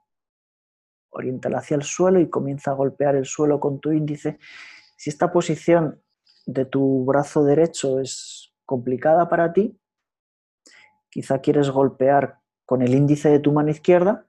[1.11, 4.37] oriéntala hacia el suelo y comienza a golpear el suelo con tu índice.
[4.97, 6.01] Si esta posición
[6.45, 9.79] de tu brazo derecho es complicada para ti,
[11.09, 14.27] quizá quieres golpear con el índice de tu mano izquierda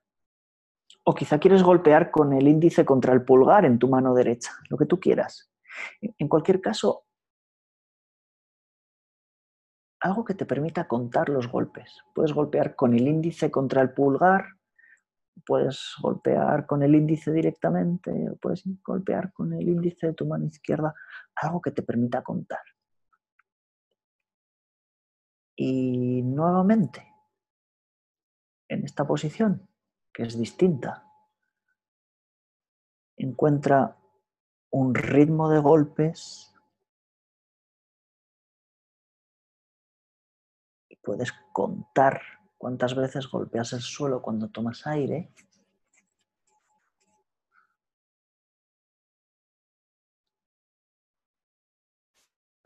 [1.03, 4.77] o quizá quieres golpear con el índice contra el pulgar en tu mano derecha, lo
[4.77, 5.51] que tú quieras.
[6.01, 7.06] En cualquier caso,
[10.07, 12.03] algo que te permita contar los golpes.
[12.15, 14.47] Puedes golpear con el índice contra el pulgar,
[15.45, 20.47] puedes golpear con el índice directamente, o puedes golpear con el índice de tu mano
[20.47, 20.95] izquierda,
[21.35, 22.63] algo que te permita contar.
[25.57, 27.13] Y nuevamente,
[28.69, 29.69] en esta posición,
[30.13, 31.05] que es distinta,
[33.17, 33.97] encuentra
[34.71, 36.56] un ritmo de golpes
[41.07, 42.21] Puedes contar
[42.59, 45.31] cuántas veces golpeas el suelo cuando tomas aire.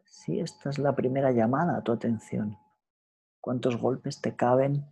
[0.06, 2.56] Si esta es la primera llamada a tu atención,
[3.42, 4.86] cuántos golpes te caben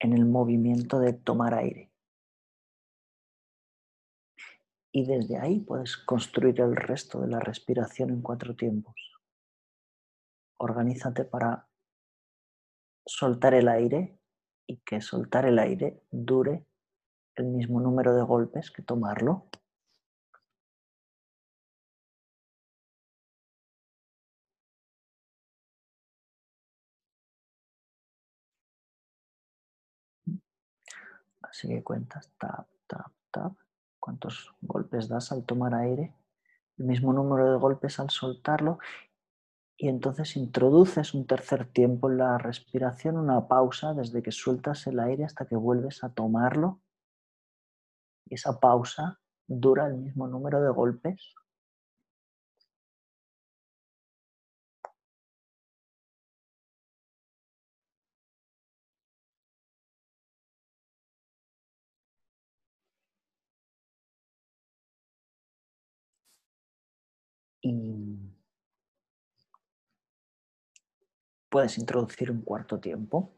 [0.00, 1.92] en el movimiento de tomar aire.
[4.90, 8.96] Y desde ahí puedes construir el resto de la respiración en cuatro tiempos.
[10.56, 11.68] Organízate para
[13.06, 14.18] soltar el aire
[14.66, 16.64] y que soltar el aire dure
[17.36, 19.46] el mismo número de golpes que tomarlo.
[31.42, 33.52] Así que cuentas tap, tap, tap.
[34.00, 36.12] ¿Cuántos golpes das al tomar aire?
[36.78, 38.78] El mismo número de golpes al soltarlo
[39.76, 45.00] y entonces introduces un tercer tiempo en la respiración, una pausa desde que sueltas el
[45.00, 46.80] aire hasta que vuelves a tomarlo.
[48.26, 51.34] Y esa pausa dura el mismo número de golpes.
[71.54, 73.30] Puedes introducir un cuarto tiempo.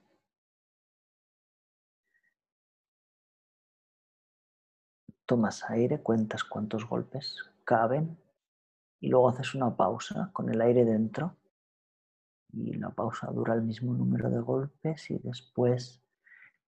[5.27, 8.17] Tomas aire, cuentas cuántos golpes caben
[9.01, 11.37] y luego haces una pausa con el aire dentro.
[12.55, 16.01] Y la pausa dura el mismo número de golpes y después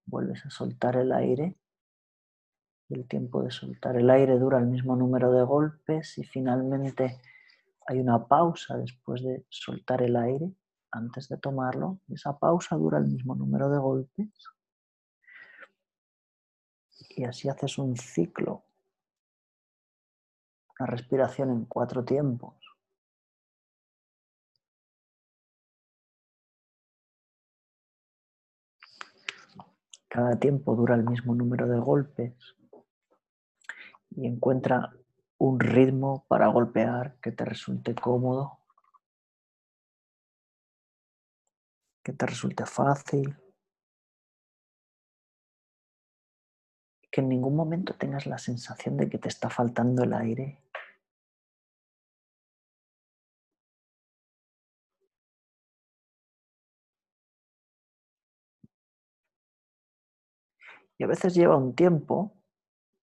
[0.04, 1.56] vuelves a soltar el aire.
[2.90, 7.22] El tiempo de soltar el aire dura el mismo número de golpes y finalmente
[7.86, 10.52] hay una pausa después de soltar el aire
[10.90, 12.00] antes de tomarlo.
[12.08, 14.28] Esa pausa dura el mismo número de golpes.
[17.10, 18.64] Y así haces un ciclo,
[20.78, 22.54] una respiración en cuatro tiempos.
[30.08, 32.34] Cada tiempo dura el mismo número de golpes
[34.10, 34.92] y encuentra
[35.38, 38.57] un ritmo para golpear que te resulte cómodo
[42.08, 43.36] que te resulte fácil,
[47.10, 50.62] que en ningún momento tengas la sensación de que te está faltando el aire.
[60.96, 62.40] Y a veces lleva un tiempo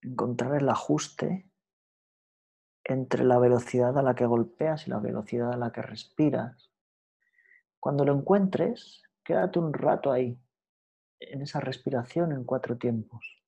[0.01, 1.47] encontrar el ajuste
[2.83, 6.74] entre la velocidad a la que golpeas y la velocidad a la que respiras.
[7.85, 10.41] Cuando lo encuentres, quédate un rato ahí,
[11.19, 13.43] en esa respiración en cuatro tiempos.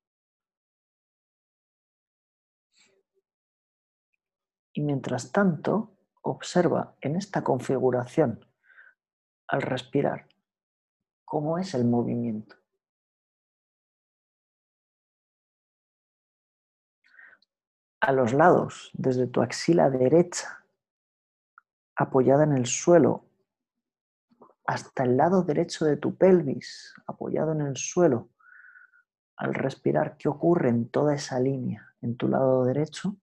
[4.74, 8.46] Y mientras tanto, observa en esta configuración,
[9.48, 10.28] al respirar,
[11.26, 12.58] cómo es el movimiento.
[18.00, 20.64] a los lados, desde tu axila derecha,
[21.96, 23.27] apoyada en el suelo,
[24.68, 28.30] hasta el lado derecho de tu pelvis, apoyado en el suelo.
[29.38, 33.18] Al respirar, ¿qué ocurre en toda esa línea en tu lado derecho?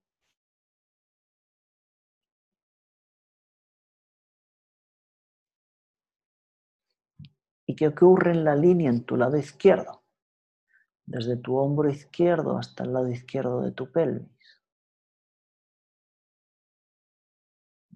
[7.66, 10.02] ¿Y qué ocurre en la línea en tu lado izquierdo?
[11.04, 14.33] Desde tu hombro izquierdo hasta el lado izquierdo de tu pelvis.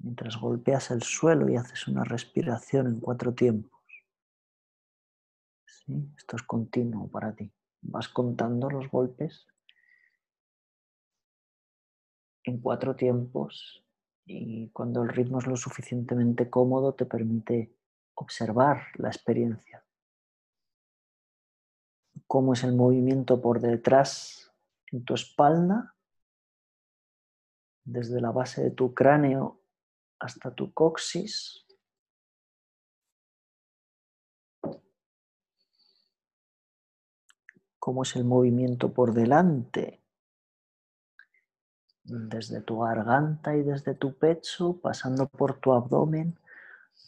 [0.09, 3.79] Mientras golpeas el suelo y haces una respiración en cuatro tiempos.
[6.17, 7.53] Esto es continuo para ti.
[7.83, 9.47] Vas contando los golpes
[12.45, 13.85] en cuatro tiempos
[14.25, 17.77] y cuando el ritmo es lo suficientemente cómodo te permite
[18.15, 19.85] observar la experiencia.
[22.27, 24.55] Cómo es el movimiento por detrás
[24.91, 25.95] en tu espalda,
[27.85, 29.58] desde la base de tu cráneo
[30.21, 31.65] hasta tu coxis.
[37.79, 40.03] Cómo es el movimiento por delante,
[42.05, 46.39] desde tu garganta y desde tu pecho, pasando por tu abdomen,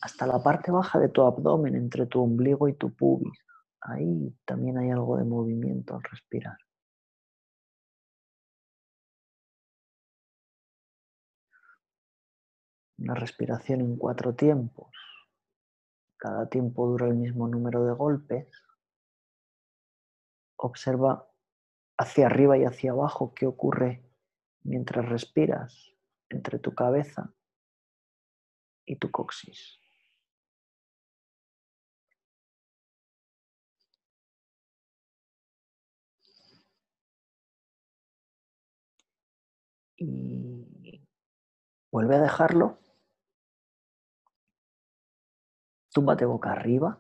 [0.01, 3.39] hasta la parte baja de tu abdomen, entre tu ombligo y tu pubis.
[3.81, 6.57] Ahí también hay algo de movimiento al respirar.
[13.01, 14.91] Una respiración en cuatro tiempos.
[16.19, 18.47] Cada tiempo dura el mismo número de golpes.
[20.57, 21.27] Observa
[21.97, 24.05] hacia arriba y hacia abajo qué ocurre
[24.65, 25.95] mientras respiras
[26.29, 27.33] entre tu cabeza
[28.85, 29.81] y tu coxis.
[39.97, 41.03] Y
[41.91, 42.79] vuelve a dejarlo
[45.93, 46.99] Túmbate boca arriba.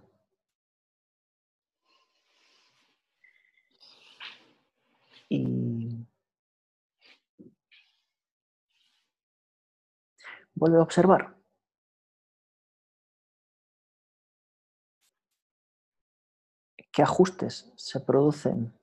[5.28, 6.06] Y
[10.54, 11.36] vuelve a observar.
[16.92, 18.74] ¿Qué ajustes se producen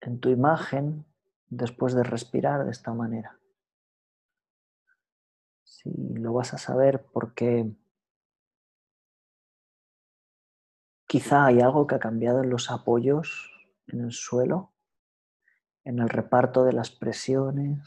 [0.00, 1.04] en tu imagen
[1.48, 3.38] después de respirar de esta manera?
[5.64, 7.74] Si lo vas a saber porque
[11.14, 13.48] Quizá hay algo que ha cambiado en los apoyos,
[13.86, 14.72] en el suelo,
[15.84, 17.78] en el reparto de las presiones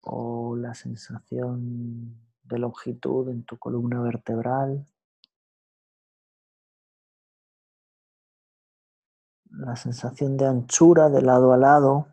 [0.00, 4.86] o la sensación de longitud en tu columna vertebral.
[9.50, 12.08] La sensación de anchura de lado a lado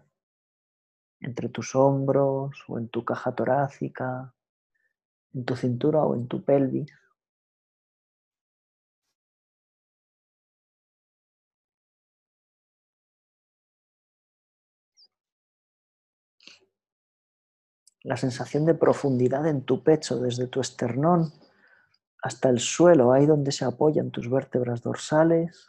[1.22, 4.36] entre tus hombros o en tu caja torácica,
[5.34, 6.92] en tu cintura o en tu pelvis.
[18.04, 21.32] La sensación de profundidad en tu pecho, desde tu esternón
[22.24, 25.68] hasta el suelo, ahí donde se apoyan tus vértebras dorsales.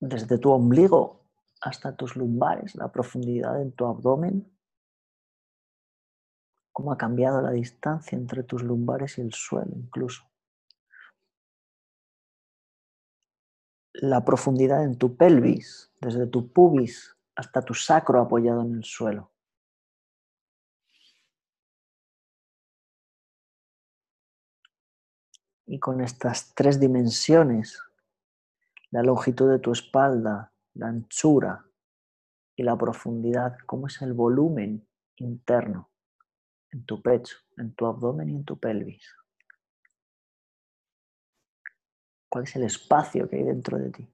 [0.00, 1.26] Desde tu ombligo
[1.60, 4.50] hasta tus lumbares, la profundidad en tu abdomen.
[6.72, 10.24] Cómo ha cambiado la distancia entre tus lumbares y el suelo incluso.
[13.92, 19.32] La profundidad en tu pelvis, desde tu pubis hasta tu sacro apoyado en el suelo.
[25.72, 27.80] y con estas tres dimensiones,
[28.90, 31.64] la longitud de tu espalda, la anchura
[32.54, 35.90] y la profundidad, cómo es el volumen interno
[36.72, 39.16] en tu pecho, en tu abdomen y en tu pelvis.
[42.28, 44.11] ¿Cuál es el espacio que hay dentro de ti?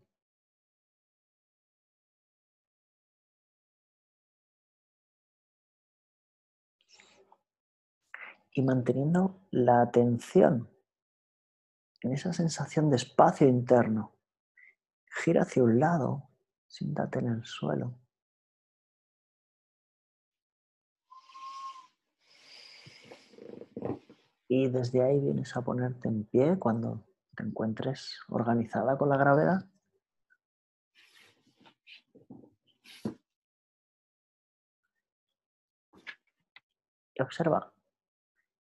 [8.58, 10.68] Y manteniendo la atención
[12.00, 14.16] en esa sensación de espacio interno,
[15.22, 16.28] gira hacia un lado,
[16.66, 17.94] siéntate en el suelo.
[24.48, 27.06] Y desde ahí vienes a ponerte en pie cuando
[27.36, 29.70] te encuentres organizada con la gravedad.
[37.14, 37.72] Y observa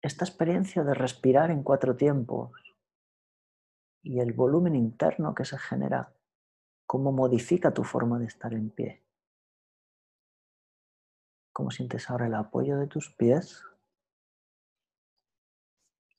[0.01, 2.51] esta experiencia de respirar en cuatro tiempos
[4.01, 6.13] y el volumen interno que se genera,
[6.85, 9.03] cómo modifica tu forma de estar en pie.
[11.51, 13.63] ¿Cómo sientes ahora el apoyo de tus pies?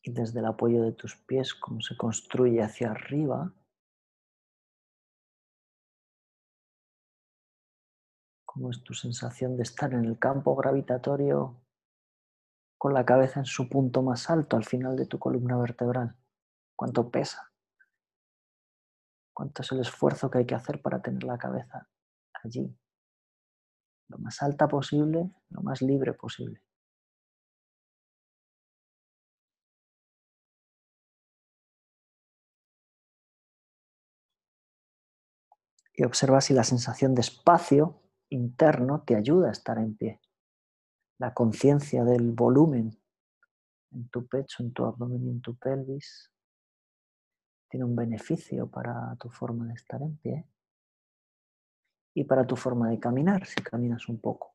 [0.02, 3.52] y desde el apoyo de tus pies, cómo se construye hacia arriba.
[8.44, 11.59] Cómo es tu sensación de estar en el campo gravitatorio
[12.80, 16.16] con la cabeza en su punto más alto al final de tu columna vertebral.
[16.74, 17.52] ¿Cuánto pesa?
[19.34, 21.90] ¿Cuánto es el esfuerzo que hay que hacer para tener la cabeza
[22.42, 22.74] allí?
[24.08, 26.62] Lo más alta posible, lo más libre posible.
[35.92, 38.00] y observa si la sensación de espacio
[38.30, 40.18] interno te ayuda a estar en pie.
[41.20, 42.98] La conciencia del volumen
[43.92, 46.32] en tu pecho, en tu abdomen y en tu pelvis
[47.68, 50.46] tiene un beneficio para tu forma de estar en pie
[52.14, 54.54] y para tu forma de caminar si caminas un poco.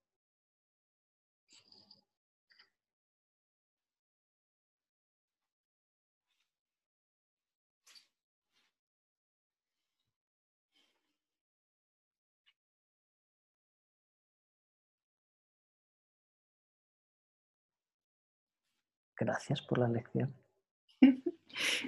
[19.18, 20.34] Gracias por la lección.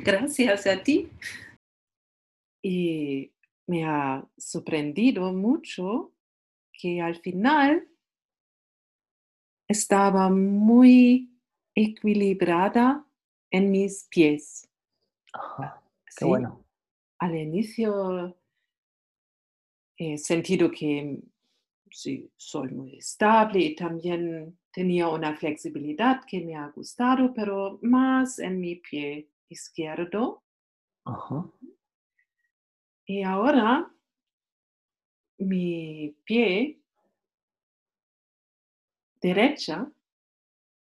[0.04, 1.10] Gracias a ti.
[2.62, 3.32] Y
[3.68, 6.14] me ha sorprendido mucho
[6.72, 7.88] que al final
[9.68, 11.38] estaba muy
[11.76, 13.06] equilibrada
[13.52, 14.70] en mis pies.
[15.34, 15.82] Ajá,
[16.16, 16.66] qué bueno.
[17.20, 18.38] Al inicio
[19.98, 21.20] he sentido que
[21.92, 28.40] sí, soy muy estable y también tenía una flexibilidad que me ha gustado, pero más
[28.40, 30.44] en mi pie izquierdo.
[33.06, 33.92] Y ahora
[35.38, 36.80] mi pie
[39.22, 39.90] derecha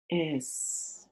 [0.09, 1.09] es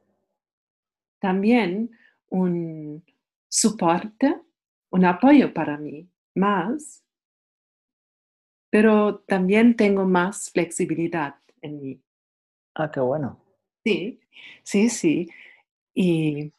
[1.21, 1.91] también
[2.29, 3.05] un
[3.49, 4.41] soporte,
[4.91, 7.04] un apoyo para mí, más
[8.75, 12.03] pero también tengo más flexibilidad en mí.
[12.75, 13.41] Ah, qué bueno.
[13.85, 14.19] Sí,
[14.65, 15.31] sí, sí.
[15.95, 16.53] Y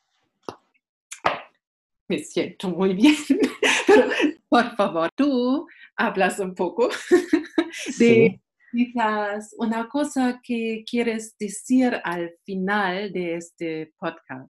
[2.08, 3.18] me siento muy bien.
[3.88, 4.08] Pero,
[4.48, 5.68] por favor, tú
[5.98, 6.88] hablas un poco
[8.00, 8.40] de
[8.72, 14.50] quizás una cosa que quieres decir al final de este podcast.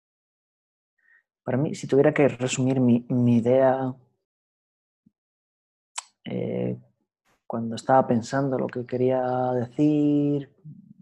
[1.44, 3.06] Para mí, si tuviera que resumir mi,
[3.36, 3.94] idea
[6.24, 6.78] eh,
[7.50, 9.24] cuando estaba pensando lo que quería
[9.54, 10.56] decir,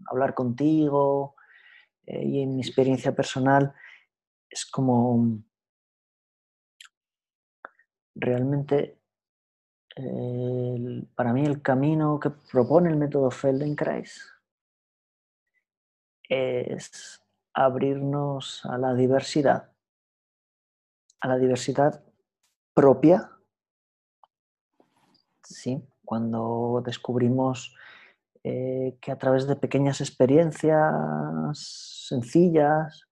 [0.06, 1.34] hablar contigo
[2.06, 3.74] eh, y en mi experiencia personal,
[4.48, 5.42] es como
[8.14, 8.98] realmente
[11.14, 14.32] para mí el camino que propone el método Feldenkrais
[16.30, 17.22] es
[17.52, 19.70] abrirnos a la diversidad,
[21.20, 22.02] a la diversidad
[22.72, 23.32] propia,
[25.42, 25.86] ¿sí?
[26.08, 27.76] Cuando descubrimos
[28.42, 30.94] eh, que a través de pequeñas experiencias
[32.08, 33.02] sencillas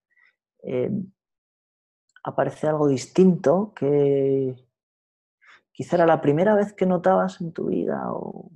[0.62, 0.90] eh,
[2.24, 4.56] aparece algo distinto que
[5.73, 8.51] quizá era la primera vez que notabas en tu vida o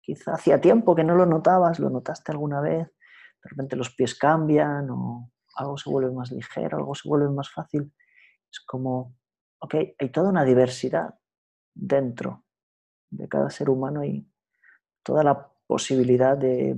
[0.00, 4.18] quizá hacía tiempo que no lo notabas, lo notaste alguna vez, de repente los pies
[4.18, 7.94] cambian o algo se vuelve más ligero, algo se vuelve más fácil.
[8.50, 9.14] Es como,
[9.60, 11.14] ok, hay toda una diversidad
[11.72, 12.47] dentro
[13.10, 14.26] de cada ser humano y
[15.02, 16.76] toda la posibilidad de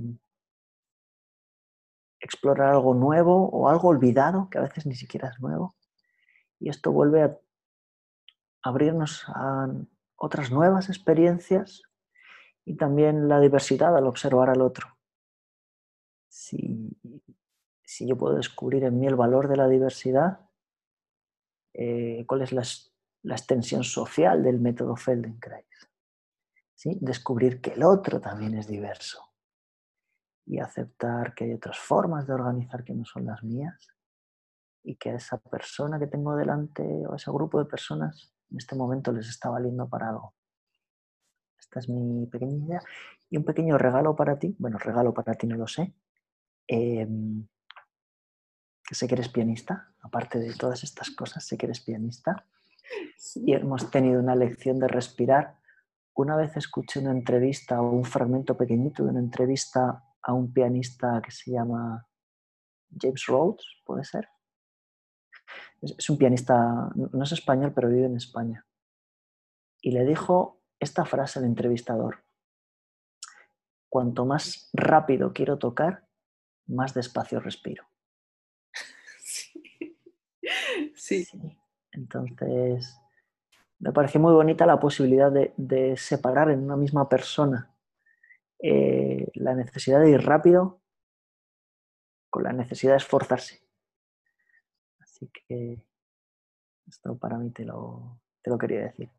[2.19, 5.75] explorar algo nuevo o algo olvidado, que a veces ni siquiera es nuevo,
[6.59, 7.39] Y esto vuelve a
[8.61, 9.67] abrirnos a
[10.15, 11.81] otras nuevas experiencias
[12.63, 14.95] y también la diversidad al observar al otro.
[16.29, 16.95] Si,
[17.83, 20.39] si yo puedo descubrir en mí el valor de la diversidad,
[21.73, 22.63] eh, cuál es la,
[23.23, 25.90] la, extensión social del método Feldenkrais.
[26.81, 26.97] ¿Sí?
[26.99, 29.23] Descubrir que el otro también es diverso
[30.47, 33.87] y aceptar que hay otras formas de organizar que no son las mías
[34.81, 38.57] y que a esa persona que tengo delante o a ese grupo de personas en
[38.57, 40.33] este momento les está valiendo para algo.
[41.59, 42.81] Esta es mi pequeña idea.
[43.29, 45.93] Y un pequeño regalo para ti, bueno, regalo para ti no lo sé,
[46.65, 47.47] em,
[48.83, 52.43] que sé que eres pianista, aparte de todas estas cosas, sé que eres pianista.
[53.35, 55.60] Y hemos tenido una lección de respirar.
[56.13, 61.21] Una vez escuché una entrevista o un fragmento pequeñito de una entrevista a un pianista
[61.23, 62.07] que se llama
[62.99, 64.27] James Rhodes, ¿puede ser?
[65.81, 68.65] Es, un pianista, no es español, pero vive en España.
[69.81, 72.23] Y le dijo esta frase al entrevistador.
[73.89, 76.07] Cuanto más rápido quiero tocar,
[76.67, 77.85] más despacio respiro.
[80.95, 81.27] Sí.
[81.91, 83.00] Entonces,
[83.81, 87.75] me pareció muy bonita la posibilidad de, separar en una misma persona
[88.59, 90.81] eh, la necesidad de ir rápido
[92.29, 93.59] con la necesidad de esforzarse.
[94.99, 95.83] Así que
[96.87, 99.09] esto para mí te lo, te lo quería decir.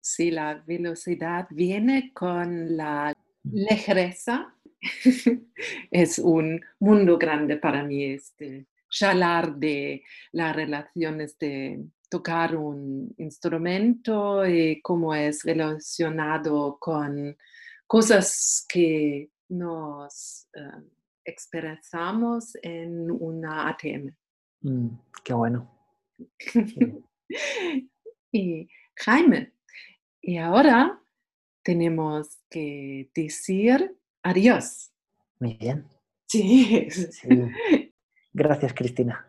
[0.00, 3.12] Sí, la velocidad viene con la
[3.42, 4.54] ligereza.
[5.90, 8.68] es un mundo grande para mí este
[9.02, 11.84] hablar de las relaciones de
[12.14, 17.36] tocar un instrumento y cómo es relacionado con
[17.88, 20.88] cosas que nos uh,
[21.24, 24.14] expresamos en una ATM.
[24.60, 24.88] Mm,
[25.24, 25.68] qué bueno.
[28.32, 29.54] y Jaime,
[30.22, 31.02] y ahora
[31.64, 34.92] tenemos que decir adiós.
[35.40, 35.88] Muy bien.
[36.28, 36.88] Sí.
[36.90, 37.28] sí.
[38.32, 39.28] Gracias, Cristina.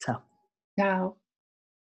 [0.00, 0.24] Chao.
[0.76, 1.21] Chao.